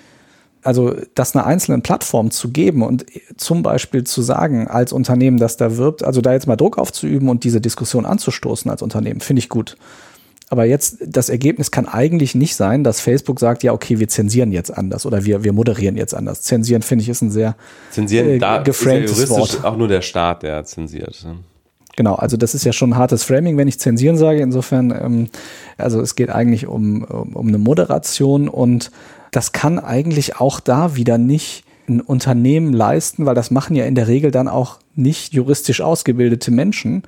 [0.64, 3.06] also das einer einzelnen Plattform zu geben und
[3.38, 7.30] zum Beispiel zu sagen als Unternehmen, das da wirbt, also da jetzt mal Druck aufzuüben
[7.30, 9.78] und diese Diskussion anzustoßen als Unternehmen, finde ich gut.
[10.50, 14.52] Aber jetzt, das Ergebnis kann eigentlich nicht sein, dass Facebook sagt, ja, okay, wir zensieren
[14.52, 16.44] jetzt anders oder wir, wir moderieren jetzt anders.
[16.44, 17.56] Zensieren, finde ich, ist ein sehr
[17.90, 19.66] zensieren, äh, da geframtes ist ja Wort.
[19.66, 21.26] auch nur der Staat, der zensiert.
[21.96, 24.42] Genau, also das ist ja schon ein hartes Framing, wenn ich zensieren sage.
[24.42, 25.28] Insofern, ähm,
[25.78, 28.92] also es geht eigentlich um, um, um eine Moderation und
[29.34, 33.96] das kann eigentlich auch da wieder nicht ein Unternehmen leisten, weil das machen ja in
[33.96, 37.04] der Regel dann auch nicht juristisch ausgebildete Menschen,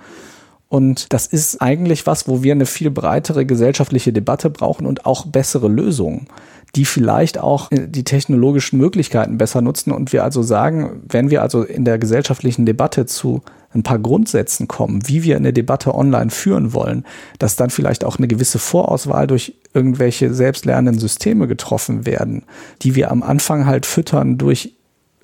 [0.67, 5.25] und das ist eigentlich was, wo wir eine viel breitere gesellschaftliche Debatte brauchen und auch
[5.25, 6.27] bessere Lösungen,
[6.75, 9.91] die vielleicht auch äh, die technologischen Möglichkeiten besser nutzen.
[9.91, 13.41] Und wir also sagen, wenn wir also in der gesellschaftlichen Debatte zu
[13.73, 17.05] ein paar Grundsätzen kommen, wie wir eine Debatte online führen wollen,
[17.39, 22.43] dass dann vielleicht auch eine gewisse Vorauswahl durch irgendwelche selbstlernenden Systeme getroffen werden,
[22.81, 24.73] die wir am Anfang halt füttern durch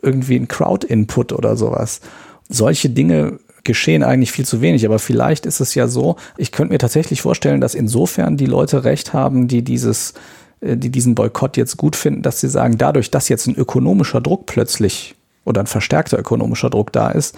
[0.03, 2.01] irgendwie einen Crowd-Input oder sowas.
[2.49, 4.85] Solche Dinge geschehen eigentlich viel zu wenig.
[4.85, 8.83] Aber vielleicht ist es ja so, ich könnte mir tatsächlich vorstellen, dass insofern die Leute
[8.83, 10.13] recht haben, die dieses
[10.61, 14.21] äh, die diesen Boykott jetzt gut finden, dass sie sagen, dadurch, dass jetzt ein ökonomischer
[14.21, 17.35] Druck plötzlich oder ein verstärkter ökonomischer Druck da ist,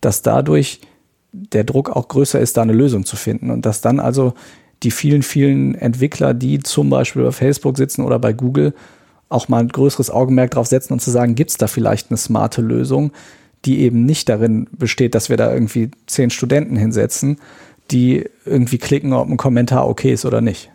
[0.00, 0.80] dass dadurch
[1.32, 4.34] der Druck auch größer ist, da eine Lösung zu finden und dass dann also
[4.82, 8.74] die vielen, vielen Entwickler, die zum Beispiel bei Facebook sitzen oder bei Google,
[9.28, 12.16] auch mal ein größeres Augenmerk drauf setzen und zu sagen, gibt es da vielleicht eine
[12.16, 13.12] smarte Lösung,
[13.64, 17.38] die eben nicht darin besteht, dass wir da irgendwie zehn Studenten hinsetzen,
[17.90, 20.70] die irgendwie klicken, ob ein Kommentar okay ist oder nicht.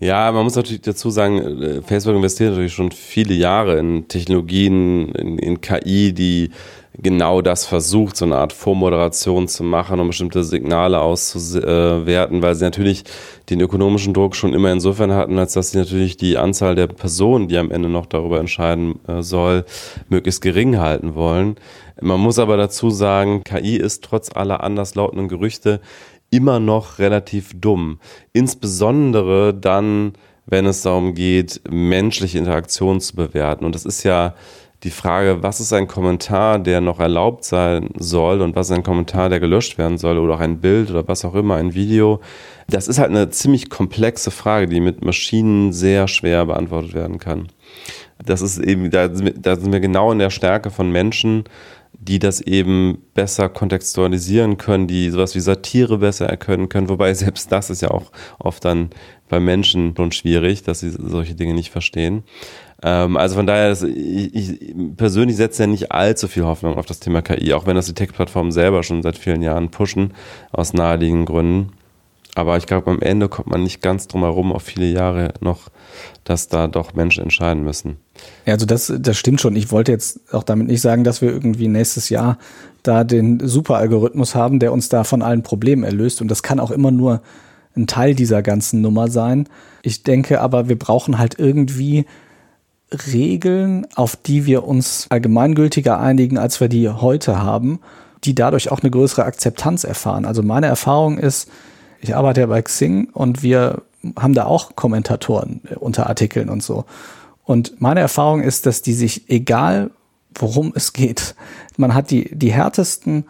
[0.00, 5.12] Ja, man muss natürlich dazu sagen, äh, Facebook investiert natürlich schon viele Jahre in Technologien,
[5.12, 6.50] in, in KI, die
[6.98, 12.64] genau das versucht, so eine Art Vormoderation zu machen, um bestimmte Signale auszuwerten, weil sie
[12.64, 13.04] natürlich
[13.50, 17.48] den ökonomischen Druck schon immer insofern hatten, als dass sie natürlich die Anzahl der Personen,
[17.48, 19.64] die am Ende noch darüber entscheiden äh, soll,
[20.08, 21.56] möglichst gering halten wollen.
[22.00, 25.80] Man muss aber dazu sagen, KI ist trotz aller anderslautenden Gerüchte
[26.34, 27.98] immer noch relativ dumm.
[28.32, 30.14] Insbesondere dann,
[30.46, 33.64] wenn es darum geht, menschliche Interaktionen zu bewerten.
[33.64, 34.34] Und das ist ja
[34.82, 38.82] die Frage, was ist ein Kommentar, der noch erlaubt sein soll und was ist ein
[38.82, 42.20] Kommentar, der gelöscht werden soll oder auch ein Bild oder was auch immer, ein Video.
[42.68, 47.48] Das ist halt eine ziemlich komplexe Frage, die mit Maschinen sehr schwer beantwortet werden kann.
[48.24, 51.44] Das ist eben, da, da sind wir genau in der Stärke von Menschen,
[52.06, 57.50] die das eben besser kontextualisieren können, die sowas wie Satire besser erkennen können, wobei selbst
[57.50, 58.90] das ist ja auch oft dann
[59.28, 62.24] bei Menschen schon schwierig, dass sie solche Dinge nicht verstehen.
[62.82, 67.00] Ähm, also von daher, ich, ich persönlich setze ja nicht allzu viel Hoffnung auf das
[67.00, 70.12] Thema KI, auch wenn das die Tech-Plattformen selber schon seit vielen Jahren pushen,
[70.52, 71.72] aus naheliegenden Gründen.
[72.34, 75.68] Aber ich glaube, am Ende kommt man nicht ganz drum herum, auf viele Jahre noch,
[76.24, 77.96] dass da doch Menschen entscheiden müssen.
[78.44, 79.54] Ja, also das, das stimmt schon.
[79.54, 82.38] Ich wollte jetzt auch damit nicht sagen, dass wir irgendwie nächstes Jahr
[82.82, 86.20] da den Superalgorithmus haben, der uns da von allen Problemen erlöst.
[86.20, 87.22] Und das kann auch immer nur
[87.76, 89.48] ein Teil dieser ganzen Nummer sein.
[89.82, 92.04] Ich denke aber, wir brauchen halt irgendwie
[93.12, 97.80] Regeln, auf die wir uns allgemeingültiger einigen, als wir die heute haben,
[98.24, 100.24] die dadurch auch eine größere Akzeptanz erfahren.
[100.24, 101.48] Also meine Erfahrung ist,
[102.04, 103.82] ich arbeite ja bei Xing und wir
[104.18, 106.84] haben da auch Kommentatoren äh, unter Artikeln und so.
[107.44, 109.90] Und meine Erfahrung ist, dass die sich, egal
[110.34, 111.34] worum es geht,
[111.76, 113.24] man hat die, die härtesten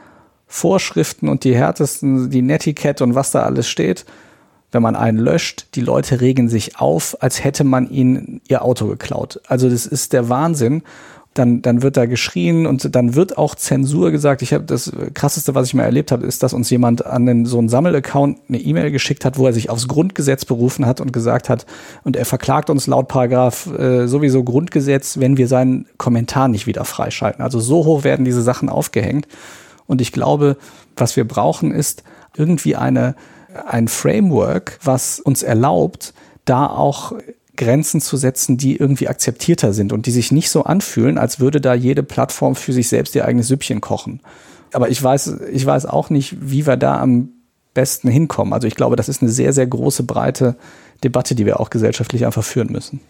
[0.48, 4.04] Vorschriften und die härtesten, die Netiquette und was da alles steht,
[4.72, 8.88] wenn man einen löscht, die Leute regen sich auf, als hätte man ihnen ihr Auto
[8.88, 9.40] geklaut.
[9.46, 10.82] Also das ist der Wahnsinn.
[11.34, 14.40] Dann, dann wird da geschrien und dann wird auch Zensur gesagt.
[14.42, 17.44] Ich habe das krasseste, was ich mal erlebt habe, ist, dass uns jemand an den,
[17.44, 21.12] so einen Sammelaccount eine E-Mail geschickt hat, wo er sich aufs Grundgesetz berufen hat und
[21.12, 21.66] gesagt hat,
[22.04, 26.84] und er verklagt uns laut Paragraph äh, sowieso Grundgesetz, wenn wir seinen Kommentar nicht wieder
[26.84, 27.42] freischalten.
[27.42, 29.26] Also so hoch werden diese Sachen aufgehängt.
[29.86, 30.56] Und ich glaube,
[30.96, 32.04] was wir brauchen, ist
[32.36, 33.16] irgendwie eine
[33.66, 36.12] ein Framework, was uns erlaubt,
[36.44, 37.12] da auch
[37.56, 41.60] Grenzen zu setzen, die irgendwie akzeptierter sind und die sich nicht so anfühlen, als würde
[41.60, 44.20] da jede Plattform für sich selbst ihr eigenes Süppchen kochen.
[44.72, 47.28] Aber ich weiß, ich weiß auch nicht, wie wir da am
[47.74, 48.52] besten hinkommen.
[48.52, 50.56] Also ich glaube, das ist eine sehr, sehr große, breite
[51.02, 53.00] Debatte, die wir auch gesellschaftlich einfach führen müssen.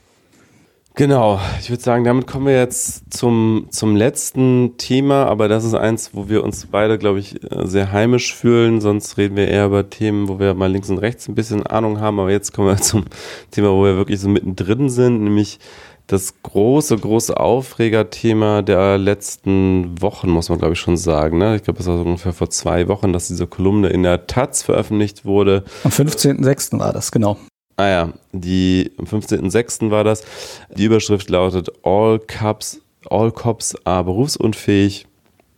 [0.97, 5.75] Genau, ich würde sagen, damit kommen wir jetzt zum, zum letzten Thema, aber das ist
[5.75, 8.81] eins, wo wir uns beide, glaube ich, äh, sehr heimisch fühlen.
[8.81, 11.99] Sonst reden wir eher über Themen, wo wir mal links und rechts ein bisschen Ahnung
[11.99, 12.21] haben.
[12.21, 13.07] Aber jetzt kommen wir zum
[13.51, 15.59] Thema, wo wir wirklich so mittendrin sind, nämlich
[16.07, 21.39] das große, große Aufregerthema der letzten Wochen, muss man glaube ich schon sagen.
[21.39, 21.57] Ne?
[21.57, 24.63] Ich glaube, es war so ungefähr vor zwei Wochen, dass diese Kolumne in der Taz
[24.63, 25.65] veröffentlicht wurde.
[25.83, 26.79] Am 15.06.
[26.79, 27.37] war das, genau.
[27.77, 29.91] Ah ja, die, am 15.06.
[29.91, 30.23] war das.
[30.77, 35.07] Die Überschrift lautet All Cops, All Cops are berufsunfähig.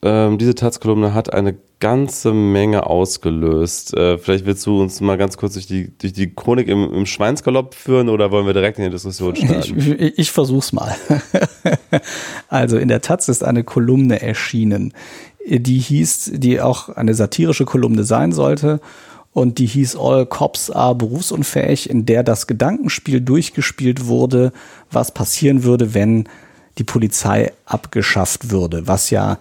[0.02, 3.94] Ähm, diese Taz-Kolumne hat eine ganze Menge ausgelöst.
[3.94, 7.06] Äh, vielleicht willst du uns mal ganz kurz durch die, durch die Chronik im, im
[7.06, 9.78] Schweinsgalopp führen oder wollen wir direkt in die Diskussion starten?
[9.78, 10.94] Ich, ich, ich versuch's mal.
[12.48, 14.94] also in der Taz ist eine Kolumne erschienen,
[15.46, 18.80] die hieß, die auch eine satirische Kolumne sein sollte
[19.36, 24.50] und die hieß All Cops are berufsunfähig, in der das Gedankenspiel durchgespielt wurde,
[24.90, 26.26] was passieren würde, wenn
[26.78, 29.36] die Polizei abgeschafft würde, was ja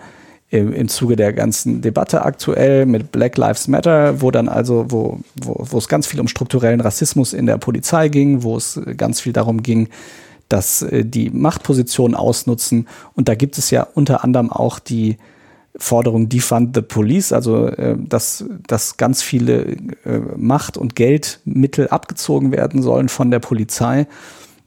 [0.49, 5.21] im, im Zuge der ganzen Debatte aktuell mit Black Lives Matter, wo dann also, wo,
[5.41, 9.21] wo, wo es ganz viel um strukturellen Rassismus in der Polizei ging, wo es ganz
[9.21, 9.87] viel darum ging,
[10.49, 12.89] dass äh, die Machtpositionen ausnutzen.
[13.13, 15.15] Und da gibt es ja unter anderem auch die
[15.77, 22.51] Forderung Defund the Police, also äh, dass, dass ganz viele äh, Macht- und Geldmittel abgezogen
[22.51, 24.07] werden sollen von der Polizei.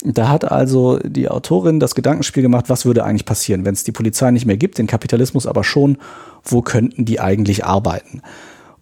[0.04, 3.92] Da hat also die Autorin das Gedankenspiel gemacht, was würde eigentlich passieren, wenn es die
[3.92, 5.98] Polizei nicht mehr gibt, den Kapitalismus aber schon,
[6.44, 8.22] wo könnten die eigentlich arbeiten?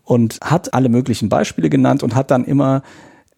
[0.05, 2.83] Und hat alle möglichen Beispiele genannt und hat dann immer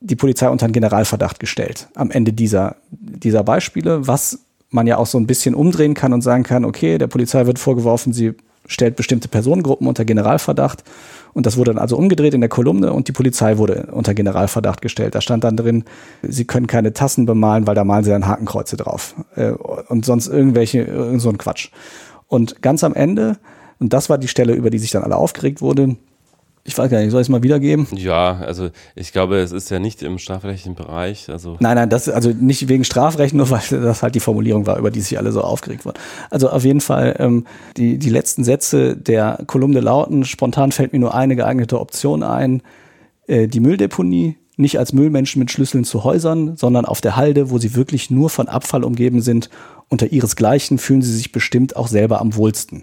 [0.01, 5.07] die Polizei unter einen Generalverdacht gestellt am Ende dieser, dieser Beispiele, was man ja auch
[5.07, 8.35] so ein bisschen umdrehen kann und sagen kann, okay, der Polizei wird vorgeworfen, sie
[8.69, 10.85] stellt bestimmte Personengruppen unter Generalverdacht.
[11.33, 14.81] Und das wurde dann also umgedreht in der Kolumne und die Polizei wurde unter Generalverdacht
[14.81, 15.15] gestellt.
[15.15, 15.85] Da stand dann drin,
[16.23, 19.15] sie können keine Tassen bemalen, weil da malen sie dann Hakenkreuze drauf.
[19.35, 21.71] Äh, und sonst irgendwelche, irgend so ein Quatsch.
[22.29, 23.39] Und ganz am Ende,
[23.81, 25.97] und das war die Stelle, über die sich dann alle aufgeregt wurde,
[26.69, 27.87] Ich weiß gar nicht, soll ich es mal wiedergeben?
[27.93, 31.31] Ja, also ich glaube, es ist ja nicht im strafrechtlichen Bereich.
[31.31, 34.79] Also nein, nein, das also nicht wegen Strafrecht, nur weil das halt die Formulierung war,
[34.79, 35.99] über die sich alle so aufgeregt wurden.
[36.29, 37.47] Also auf jeden Fall, ähm,
[37.79, 42.63] die, die letzten Sätze der Kolumne lauten, spontan fällt mir nur eine geeignete Option ein,
[43.29, 47.57] äh, die Mülldeponie, nicht als Müllmenschen mit Schlüsseln zu Häusern, sondern auf der Halde, wo
[47.57, 49.49] sie wirklich nur von Abfall umgeben sind.
[49.89, 52.83] Unter ihresgleichen fühlen sie sich bestimmt auch selber am wohlsten.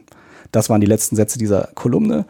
[0.51, 2.25] Das waren die letzten Sätze dieser Kolumne.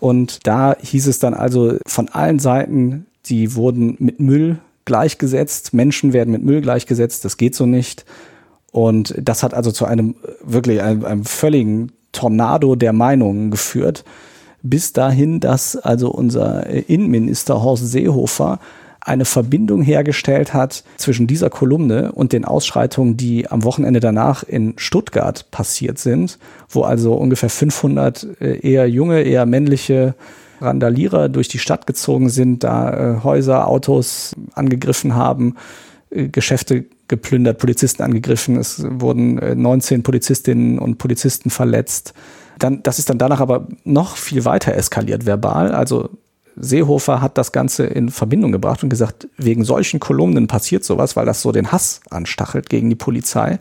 [0.00, 6.12] Und da hieß es dann also von allen Seiten, die wurden mit Müll gleichgesetzt, Menschen
[6.12, 8.04] werden mit Müll gleichgesetzt, das geht so nicht.
[8.72, 14.04] Und das hat also zu einem wirklich einem, einem völligen Tornado der Meinungen geführt,
[14.62, 18.58] bis dahin, dass also unser Innenminister Horst Seehofer
[19.06, 24.74] eine Verbindung hergestellt hat zwischen dieser Kolumne und den Ausschreitungen, die am Wochenende danach in
[24.78, 26.38] Stuttgart passiert sind,
[26.68, 30.16] wo also ungefähr 500 äh, eher junge, eher männliche
[30.60, 35.54] Randalierer durch die Stadt gezogen sind, da äh, Häuser, Autos angegriffen haben,
[36.10, 38.56] äh, Geschäfte geplündert, Polizisten angegriffen.
[38.56, 42.14] Es wurden 19 Polizistinnen und Polizisten verletzt.
[42.58, 45.70] Dann, das ist dann danach aber noch viel weiter eskaliert verbal.
[45.70, 46.10] Also
[46.56, 51.26] Seehofer hat das Ganze in Verbindung gebracht und gesagt, wegen solchen Kolumnen passiert sowas, weil
[51.26, 53.58] das so den Hass anstachelt gegen die Polizei.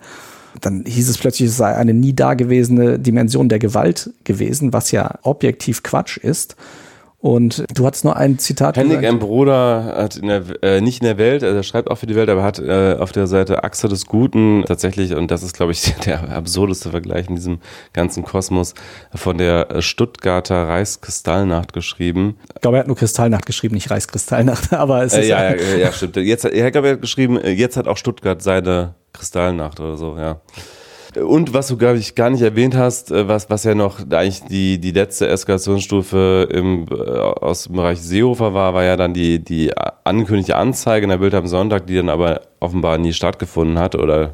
[0.62, 5.20] Dann hieß es plötzlich, es sei eine nie dagewesene Dimension der Gewalt gewesen, was ja
[5.24, 6.56] objektiv Quatsch ist.
[7.26, 8.78] Und du hattest nur ein Zitat.
[8.78, 9.18] Henning M.
[9.18, 12.14] Bruder hat in der, äh, nicht in der Welt, also er schreibt auch für die
[12.14, 15.72] Welt, aber hat äh, auf der Seite Achse des Guten tatsächlich, und das ist, glaube
[15.72, 17.62] ich, der absurdeste Vergleich in diesem
[17.94, 18.76] ganzen Kosmos,
[19.16, 22.38] von der Stuttgarter Reichskristallnacht geschrieben.
[22.54, 25.26] Ich glaube, er hat nur Kristallnacht geschrieben, nicht Reichskristallnacht, aber es äh, ist.
[25.26, 26.18] Äh, ja, ja, ja, stimmt.
[26.18, 30.42] Jetzt, er hat geschrieben, äh, jetzt hat auch Stuttgart seine Kristallnacht oder so, ja.
[31.18, 34.44] Und was du, glaube ich, gar nicht erwähnt hast, äh, was, was ja noch eigentlich
[34.44, 39.44] die, die letzte Eskalationsstufe im, äh, aus dem Bereich Seehofer war, war ja dann die,
[39.44, 39.72] die
[40.04, 44.34] angekündigte Anzeige in der Bild am Sonntag, die dann aber offenbar nie stattgefunden hat oder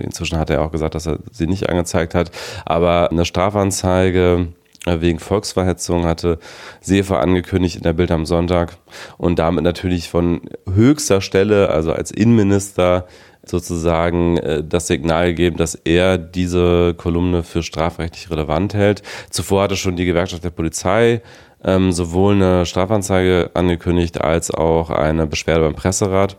[0.00, 2.30] inzwischen hat er auch gesagt, dass er sie nicht angezeigt hat,
[2.64, 4.48] aber eine Strafanzeige
[4.86, 6.38] wegen Volksverhetzung hatte
[6.80, 8.76] Seehofer angekündigt in der Bild am Sonntag
[9.18, 13.06] und damit natürlich von höchster Stelle, also als Innenminister,
[13.44, 19.02] sozusagen äh, das Signal gegeben, dass er diese Kolumne für strafrechtlich relevant hält.
[19.30, 21.22] Zuvor hatte schon die Gewerkschaft der Polizei
[21.64, 26.36] ähm, sowohl eine Strafanzeige angekündigt als auch eine Beschwerde beim Presserat.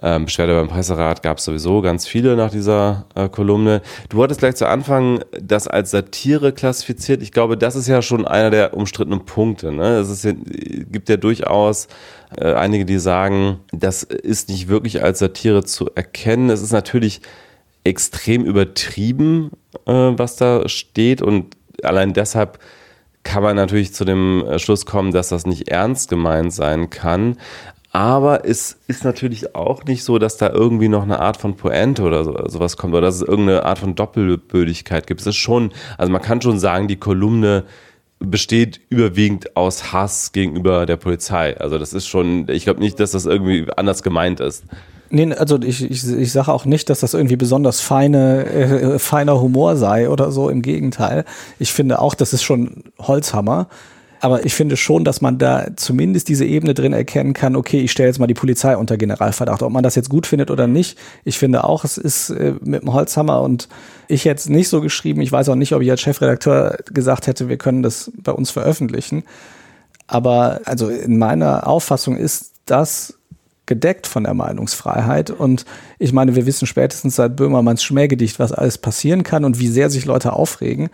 [0.00, 3.82] Ähm, Beschwerde beim Presserat gab es sowieso ganz viele nach dieser äh, Kolumne.
[4.08, 7.22] Du hattest gleich zu Anfang das als Satire klassifiziert.
[7.22, 9.72] Ich glaube, das ist ja schon einer der umstrittenen Punkte.
[9.72, 9.98] Ne?
[9.98, 10.36] Es ist
[10.90, 11.88] gibt ja durchaus
[12.36, 16.50] äh, einige, die sagen, das ist nicht wirklich als Satire zu erkennen.
[16.50, 17.20] Es ist natürlich
[17.84, 19.50] extrem übertrieben,
[19.86, 22.58] äh, was da steht und allein deshalb
[23.24, 27.36] kann man natürlich zu dem äh, Schluss kommen, dass das nicht ernst gemeint sein kann.
[27.98, 32.04] Aber es ist natürlich auch nicht so, dass da irgendwie noch eine Art von Pointe
[32.04, 35.20] oder so, sowas kommt oder dass es irgendeine Art von Doppelbödigkeit gibt.
[35.20, 37.64] Es ist schon, also man kann schon sagen, die Kolumne
[38.20, 41.58] besteht überwiegend aus Hass gegenüber der Polizei.
[41.58, 44.62] Also das ist schon, ich glaube nicht, dass das irgendwie anders gemeint ist.
[45.10, 49.40] Nee, also ich, ich, ich sage auch nicht, dass das irgendwie besonders feine, äh, feiner
[49.40, 50.50] Humor sei oder so.
[50.50, 51.24] Im Gegenteil.
[51.58, 53.66] Ich finde auch, das ist schon Holzhammer.
[54.20, 57.92] Aber ich finde schon, dass man da zumindest diese Ebene drin erkennen kann, okay, ich
[57.92, 59.62] stelle jetzt mal die Polizei unter Generalverdacht.
[59.62, 62.82] Ob man das jetzt gut findet oder nicht, ich finde auch, es ist äh, mit
[62.82, 63.68] dem Holzhammer und
[64.08, 65.20] ich jetzt nicht so geschrieben.
[65.20, 68.50] Ich weiß auch nicht, ob ich als Chefredakteur gesagt hätte, wir können das bei uns
[68.50, 69.22] veröffentlichen.
[70.06, 73.14] Aber also in meiner Auffassung ist das
[73.66, 75.30] gedeckt von der Meinungsfreiheit.
[75.30, 75.64] Und
[75.98, 79.90] ich meine, wir wissen spätestens seit Böhmermanns Schmähgedicht, was alles passieren kann und wie sehr
[79.90, 80.88] sich Leute aufregen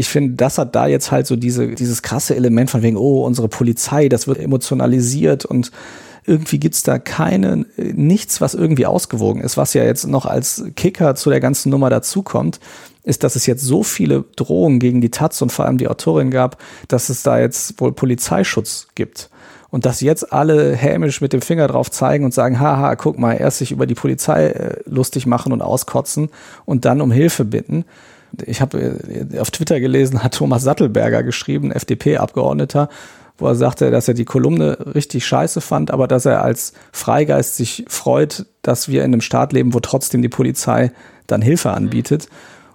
[0.00, 3.26] ich finde, das hat da jetzt halt so diese, dieses krasse Element von wegen, oh,
[3.26, 5.70] unsere Polizei, das wird emotionalisiert und
[6.24, 9.58] irgendwie gibt's da keine, nichts, was irgendwie ausgewogen ist.
[9.58, 12.60] Was ja jetzt noch als Kicker zu der ganzen Nummer dazukommt,
[13.02, 16.30] ist, dass es jetzt so viele Drohungen gegen die Taz und vor allem die Autorin
[16.30, 16.56] gab,
[16.88, 19.28] dass es da jetzt wohl Polizeischutz gibt.
[19.68, 23.34] Und dass jetzt alle hämisch mit dem Finger drauf zeigen und sagen, haha, guck mal,
[23.34, 26.30] erst sich über die Polizei äh, lustig machen und auskotzen
[26.64, 27.84] und dann um Hilfe bitten
[28.46, 32.88] ich habe äh, auf Twitter gelesen, hat Thomas Sattelberger geschrieben, FDP-Abgeordneter,
[33.38, 37.56] wo er sagte, dass er die Kolumne richtig scheiße fand, aber dass er als Freigeist
[37.56, 40.92] sich freut, dass wir in einem Staat leben, wo trotzdem die Polizei
[41.26, 42.28] dann Hilfe anbietet.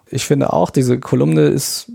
[0.09, 1.91] Ich finde auch, diese Kolumne ist,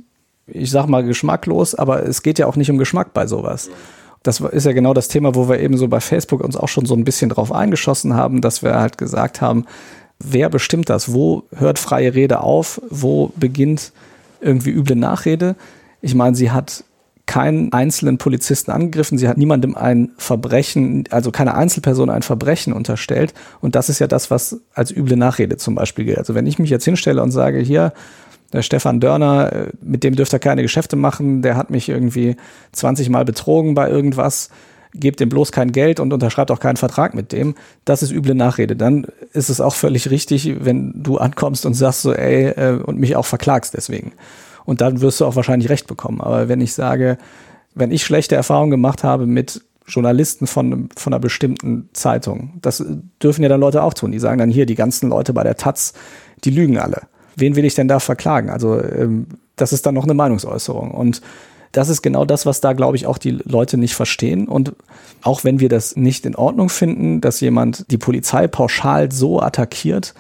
[0.47, 3.71] ich sag mal, geschmacklos, aber es geht ja auch nicht um Geschmack bei sowas.
[4.23, 6.85] Das ist ja genau das Thema, wo wir eben so bei Facebook uns auch schon
[6.85, 9.65] so ein bisschen drauf eingeschossen haben, dass wir halt gesagt haben,
[10.23, 11.13] wer bestimmt das?
[11.13, 12.81] Wo hört freie Rede auf?
[12.89, 13.93] Wo beginnt
[14.41, 15.57] irgendwie üble Nachrede?
[16.01, 16.85] Ich meine, sie hat
[17.27, 23.35] keinen einzelnen Polizisten angegriffen, sie hat niemandem ein Verbrechen, also keine Einzelperson ein Verbrechen unterstellt.
[23.61, 26.19] Und das ist ja das, was als üble Nachrede zum Beispiel gilt.
[26.19, 27.93] Also wenn ich mich jetzt hinstelle und sage, hier,
[28.53, 32.37] der Stefan Dörner, äh, mit dem dürft ihr keine Geschäfte machen, der hat mich irgendwie
[32.73, 34.51] 20 Mal betrogen bei irgendwas,
[34.95, 37.55] gebt dem bloß kein Geld und unterschreibt auch keinen Vertrag mit dem.
[37.85, 38.77] Das ist üble Nachrede.
[38.77, 42.99] Dann ist es auch völlig richtig, wenn du ankommst und sagst so, ey, äh, und
[42.99, 44.13] mich auch verklagst deswegen.
[44.65, 46.21] Und dann wirst du auch wahrscheinlich recht bekommen.
[46.21, 47.19] Aber wenn ich sage,
[47.75, 52.85] wenn ich schlechte Erfahrungen gemacht habe mit Journalisten von, von einer bestimmten Zeitung, das
[53.23, 54.13] dürfen ja dann Leute auch tun.
[54.13, 55.95] Die sagen dann hier, die ganzen Leute bei der Taz,
[56.45, 57.03] die lügen alle.
[57.37, 58.51] Wen will ich denn da verklagen?
[58.51, 59.27] Also ähm,
[59.57, 60.91] das ist dann noch eine Meinungsäußerung.
[60.91, 61.21] Und
[61.73, 64.49] das ist genau das, was da, glaube ich, auch die Leute nicht verstehen.
[64.49, 64.75] Und
[65.23, 70.15] auch wenn wir das nicht in Ordnung finden, dass jemand die Polizei pauschal so attackiert,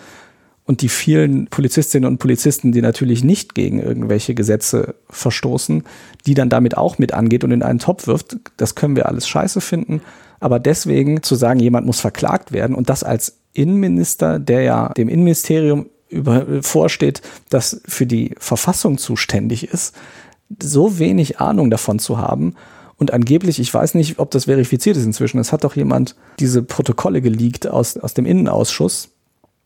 [0.70, 5.82] und die vielen Polizistinnen und Polizisten, die natürlich nicht gegen irgendwelche Gesetze verstoßen,
[6.26, 9.26] die dann damit auch mit angeht und in einen Topf wirft, das können wir alles
[9.26, 10.00] scheiße finden.
[10.38, 15.08] Aber deswegen zu sagen, jemand muss verklagt werden und das als Innenminister, der ja dem
[15.08, 19.96] Innenministerium über, vorsteht, das für die Verfassung zuständig ist,
[20.62, 22.54] so wenig Ahnung davon zu haben
[22.96, 26.62] und angeblich, ich weiß nicht, ob das verifiziert ist inzwischen, es hat doch jemand diese
[26.62, 29.08] Protokolle geleakt aus, aus dem Innenausschuss,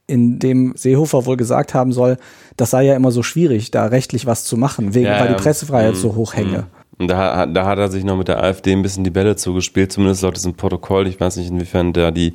[0.06, 2.18] in dem Seehofer wohl gesagt haben soll,
[2.56, 5.42] das sei ja immer so schwierig, da rechtlich was zu machen, wegen, ja, weil die
[5.42, 6.58] Pressefreiheit mh, so hoch hänge.
[6.58, 6.84] Mhm.
[6.96, 9.90] Und da, da hat er sich noch mit der AfD ein bisschen die Bälle zugespielt,
[9.90, 11.08] zumindest laut diesem Protokoll.
[11.08, 12.34] Ich weiß nicht, inwiefern da die,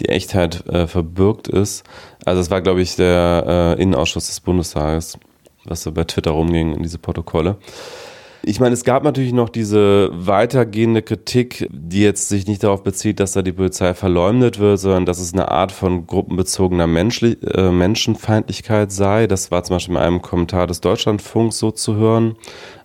[0.00, 1.84] die Echtheit äh, verbürgt ist.
[2.24, 5.18] Also es war, glaube ich, der äh, Innenausschuss des Bundestages,
[5.68, 7.56] was so bei Twitter rumging in diese Protokolle.
[8.42, 13.20] Ich meine, es gab natürlich noch diese weitergehende Kritik, die jetzt sich nicht darauf bezieht,
[13.20, 17.70] dass da die Polizei verleumdet wird, sondern dass es eine Art von gruppenbezogener Menschli äh,
[17.70, 19.26] Menschenfeindlichkeit sei.
[19.26, 22.36] Das war zum Beispiel in einem Kommentar des Deutschlandfunks so zu hören.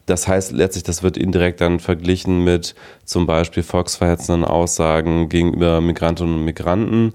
[0.05, 2.75] Das heißt letztlich, das wird indirekt dann verglichen mit
[3.05, 7.13] zum Beispiel volksverhetzenden Aussagen gegenüber Migrantinnen und Migranten.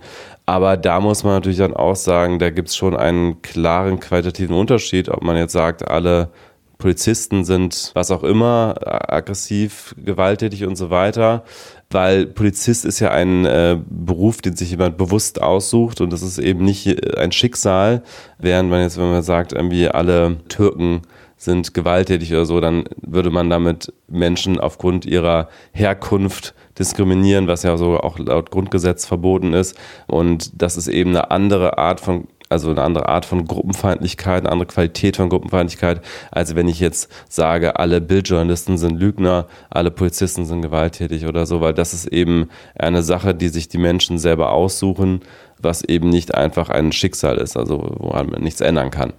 [0.49, 4.57] Aber da muss man natürlich dann auch sagen, da gibt es schon einen klaren qualitativen
[4.57, 6.31] Unterschied, ob man jetzt sagt, alle
[6.79, 8.77] Polizisten sind was auch immer,
[9.13, 11.45] aggressiv, gewalttätig und so weiter.
[11.91, 16.39] Weil Polizist ist ja ein äh, Beruf, den sich jemand bewusst aussucht und das ist
[16.39, 18.03] eben nicht ein Schicksal,
[18.39, 21.03] während man jetzt, wenn man sagt, irgendwie alle Türken
[21.39, 27.77] sind gewalttätig oder so, dann würde man damit Menschen aufgrund ihrer Herkunft diskriminieren, was ja
[27.77, 29.79] so auch laut Grundgesetz verboten ist.
[30.07, 34.53] Und das ist eben eine andere Art von also eine andere Art von Gruppenfeindlichkeit, eine
[34.53, 40.47] andere Qualität von Gruppenfeindlichkeit, als wenn ich jetzt sage, alle Bildjournalisten sind Lügner, alle Polizisten
[40.47, 44.53] sind gewalttätig oder so, weil das ist eben eine Sache, die sich die Menschen selber
[44.53, 45.21] aussuchen,
[45.61, 49.13] was eben nicht einfach ein Schicksal ist, also woran man nichts ändern kann.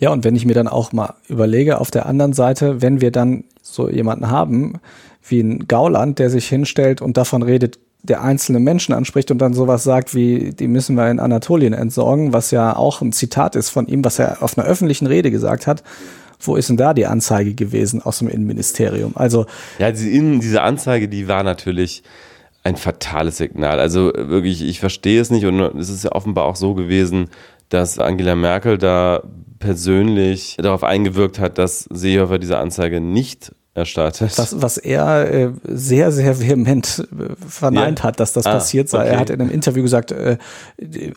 [0.00, 3.10] Ja, und wenn ich mir dann auch mal überlege, auf der anderen Seite, wenn wir
[3.10, 4.80] dann so jemanden haben,
[5.26, 9.54] wie ein Gauland, der sich hinstellt und davon redet, der einzelne Menschen anspricht und dann
[9.54, 13.70] sowas sagt wie, die müssen wir in Anatolien entsorgen, was ja auch ein Zitat ist
[13.70, 15.82] von ihm, was er auf einer öffentlichen Rede gesagt hat.
[16.38, 19.12] Wo ist denn da die Anzeige gewesen aus dem Innenministerium?
[19.14, 19.46] Also
[19.78, 22.02] ja, diese Anzeige, die war natürlich
[22.62, 23.80] ein fatales Signal.
[23.80, 27.30] Also wirklich, ich verstehe es nicht und es ist ja offenbar auch so gewesen,
[27.74, 29.22] dass Angela Merkel da
[29.58, 34.38] persönlich darauf eingewirkt hat, dass Seehofer diese Anzeige nicht erstattet.
[34.38, 38.04] Was, was er äh, sehr, sehr vehement äh, verneint ja.
[38.04, 39.00] hat, dass das ah, passiert sei.
[39.00, 39.08] Okay.
[39.08, 40.36] Er hat in einem Interview gesagt, äh,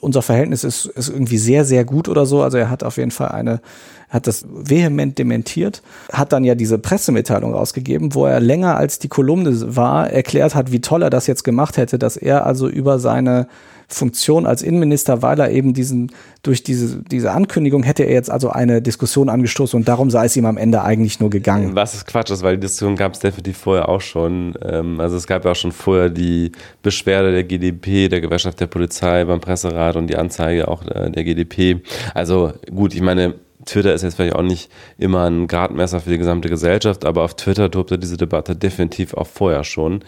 [0.02, 2.42] unser Verhältnis ist, ist irgendwie sehr, sehr gut oder so.
[2.42, 3.62] Also er hat auf jeden Fall eine,
[4.10, 9.10] hat das vehement dementiert, hat dann ja diese Pressemitteilung rausgegeben, wo er länger als die
[9.10, 12.98] Kolumne war, erklärt hat, wie toll er das jetzt gemacht hätte, dass er also über
[12.98, 13.48] seine
[13.90, 16.12] Funktion als Innenminister, weil er eben diesen,
[16.44, 20.36] durch diese, diese Ankündigung hätte er jetzt also eine Diskussion angestoßen und darum sei es
[20.36, 21.74] ihm am Ende eigentlich nur gegangen.
[21.74, 24.56] Was ist Quatsch ist, weil die Diskussion gab es definitiv vorher auch schon.
[24.62, 28.68] Ähm, also es gab ja auch schon vorher die Beschwerde der GdP, der Gewerkschaft der
[28.68, 31.82] Polizei beim Presserat und die Anzeige auch äh, der GdP.
[32.14, 33.36] Also gut, ich meine,
[33.66, 37.36] Twitter ist jetzt vielleicht auch nicht immer ein Gradmesser für die gesamte Gesellschaft, aber auf
[37.36, 40.04] Twitter tobte diese Debatte definitiv auch vorher schon.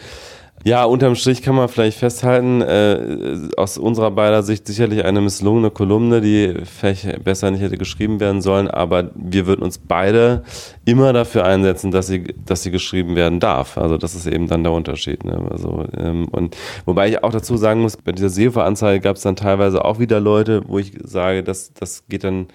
[0.66, 5.72] Ja, unterm Strich kann man vielleicht festhalten, äh, aus unserer beider Sicht sicherlich eine misslungene
[5.72, 10.43] Kolumne, die vielleicht besser nicht hätte geschrieben werden sollen, aber wir würden uns beide
[10.84, 13.78] immer dafür einsetzen, dass sie, dass sie geschrieben werden darf.
[13.78, 15.24] Also das ist eben dann der Unterschied.
[15.24, 15.47] Ne?
[15.49, 19.38] Also, ähm, und wobei ich auch dazu sagen muss, bei dieser SEO-Anzeige gab es dann
[19.38, 22.47] teilweise auch wieder Leute, wo ich sage, dass das geht dann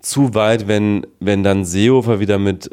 [0.00, 2.70] zu weit, wenn, wenn dann Seehofer wieder mit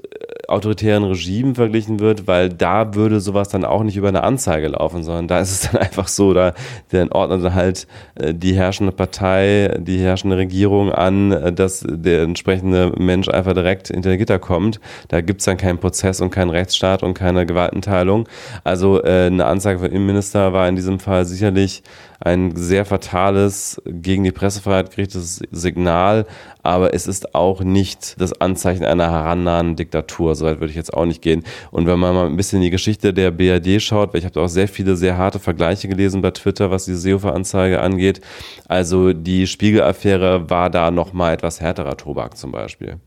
[0.47, 5.03] autoritären Regimen verglichen wird, weil da würde sowas dann auch nicht über eine Anzeige laufen,
[5.03, 6.53] sondern da ist es dann einfach so, da
[6.89, 12.93] dann ordnet halt äh, die herrschende Partei, die herrschende Regierung an, äh, dass der entsprechende
[12.97, 14.79] Mensch einfach direkt hinter Gitter kommt.
[15.09, 18.27] Da gibt es dann keinen Prozess und keinen Rechtsstaat und keine Gewaltenteilung.
[18.63, 21.83] Also äh, eine Anzeige vom Innenminister war in diesem Fall sicherlich
[22.19, 26.25] ein sehr fatales, gegen die Pressefreiheit gerichtetes Signal,
[26.63, 30.35] aber es ist auch nicht das Anzeichen einer herannahenden Diktatur.
[30.35, 31.43] Soweit würde ich jetzt auch nicht gehen.
[31.71, 34.41] Und wenn man mal ein bisschen in die Geschichte der BRD schaut, weil ich habe
[34.41, 38.21] auch sehr viele sehr harte Vergleiche gelesen bei Twitter, was diese Seehofer-Anzeige angeht.
[38.67, 42.97] Also die Spiegel-Affäre war da nochmal etwas härterer Tobak zum Beispiel.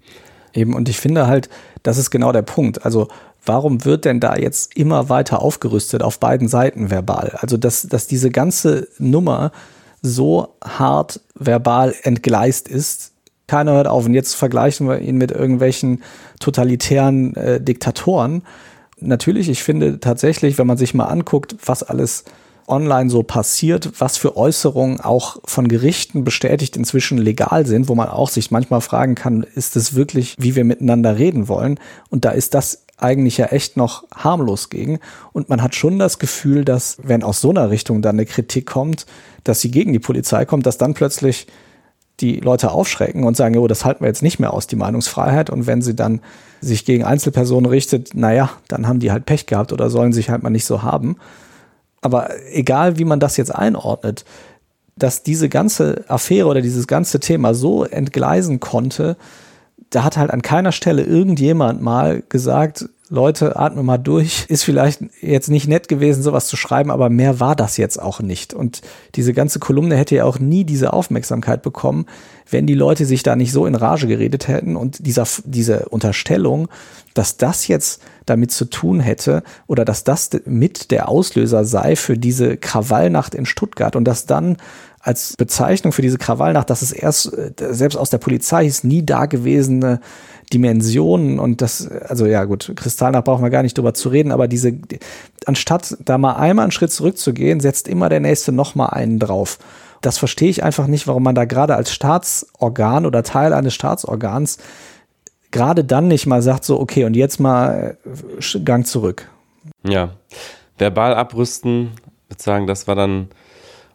[0.53, 1.49] Eben, und ich finde halt,
[1.83, 2.85] das ist genau der Punkt.
[2.85, 3.09] Also
[3.45, 7.37] warum wird denn da jetzt immer weiter aufgerüstet auf beiden Seiten verbal?
[7.41, 9.53] Also, dass, dass diese ganze Nummer
[10.03, 13.13] so hart verbal entgleist ist,
[13.47, 14.07] keiner hört auf.
[14.07, 16.03] Und jetzt vergleichen wir ihn mit irgendwelchen
[16.39, 18.43] totalitären äh, Diktatoren.
[19.01, 22.25] Natürlich, ich finde tatsächlich, wenn man sich mal anguckt, was alles
[22.71, 28.09] online so passiert, was für Äußerungen auch von Gerichten bestätigt inzwischen legal sind, wo man
[28.09, 31.79] auch sich manchmal fragen kann, ist es wirklich, wie wir miteinander reden wollen?
[32.09, 34.99] Und da ist das eigentlich ja echt noch harmlos gegen.
[35.33, 38.67] Und man hat schon das Gefühl, dass, wenn aus so einer Richtung dann eine Kritik
[38.67, 39.07] kommt,
[39.45, 41.47] dass sie gegen die Polizei kommt, dass dann plötzlich
[42.21, 45.51] die Leute aufschrecken und sagen, oh, das halten wir jetzt nicht mehr aus, die Meinungsfreiheit.
[45.51, 46.21] Und wenn sie dann
[46.61, 50.43] sich gegen Einzelpersonen richtet, naja, dann haben die halt Pech gehabt oder sollen sich halt
[50.43, 51.17] mal nicht so haben.
[52.01, 54.25] Aber egal, wie man das jetzt einordnet,
[54.97, 59.17] dass diese ganze Affäre oder dieses ganze Thema so entgleisen konnte,
[59.91, 64.47] da hat halt an keiner Stelle irgendjemand mal gesagt, Leute, atme mal durch.
[64.49, 68.21] Ist vielleicht jetzt nicht nett gewesen, sowas zu schreiben, aber mehr war das jetzt auch
[68.21, 68.55] nicht.
[68.55, 68.83] Und
[69.17, 72.07] diese ganze Kolumne hätte ja auch nie diese Aufmerksamkeit bekommen,
[72.49, 74.77] wenn die Leute sich da nicht so in Rage geredet hätten.
[74.77, 76.69] Und dieser, diese Unterstellung,
[77.15, 82.17] dass das jetzt damit zu tun hätte oder dass das mit der Auslöser sei für
[82.17, 84.57] diese Krawallnacht in Stuttgart und dass dann
[85.01, 89.05] als Bezeichnung für diese Krawallnacht, dass es erst äh, selbst aus der Polizei ist, nie
[89.05, 90.01] dagewesene
[90.53, 94.49] Dimensionen und das, also ja gut, Kristallnacht brauchen wir gar nicht drüber zu reden, aber
[94.49, 94.73] diese,
[95.47, 99.59] anstatt da mal einmal einen Schritt zurückzugehen, setzt immer der nächste noch mal einen drauf.
[100.01, 104.59] Das verstehe ich einfach nicht, warum man da gerade als Staatsorgan oder Teil eines Staatsorgans
[105.51, 109.29] gerade dann nicht mal sagt, so, okay, und jetzt mal äh, Gang zurück.
[109.83, 110.11] Ja,
[110.79, 111.93] verbal abrüsten,
[112.29, 113.29] würde sagen, das war dann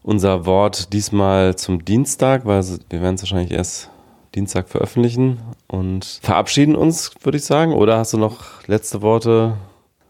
[0.04, 3.90] unser Wort diesmal zum Dienstag, weil wir werden es wahrscheinlich erst
[4.36, 7.74] Dienstag veröffentlichen und verabschieden uns, würde ich sagen.
[7.74, 9.56] Oder hast du noch letzte Worte?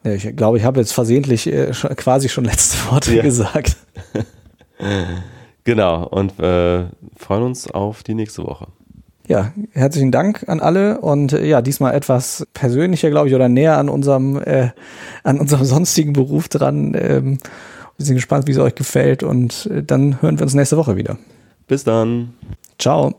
[0.03, 3.23] Ich glaube, ich habe jetzt versehentlich äh, quasi schon letzte Worte ja.
[3.23, 3.77] gesagt.
[5.63, 8.67] genau, und äh, freuen uns auf die nächste Woche.
[9.27, 13.77] Ja, herzlichen Dank an alle und äh, ja, diesmal etwas persönlicher, glaube ich, oder näher
[13.77, 14.69] an unserem, äh,
[15.23, 16.95] an unserem sonstigen Beruf dran.
[16.95, 17.39] Ähm,
[17.97, 20.95] wir sind gespannt, wie es euch gefällt und äh, dann hören wir uns nächste Woche
[20.95, 21.17] wieder.
[21.67, 22.33] Bis dann.
[22.77, 23.15] Ciao.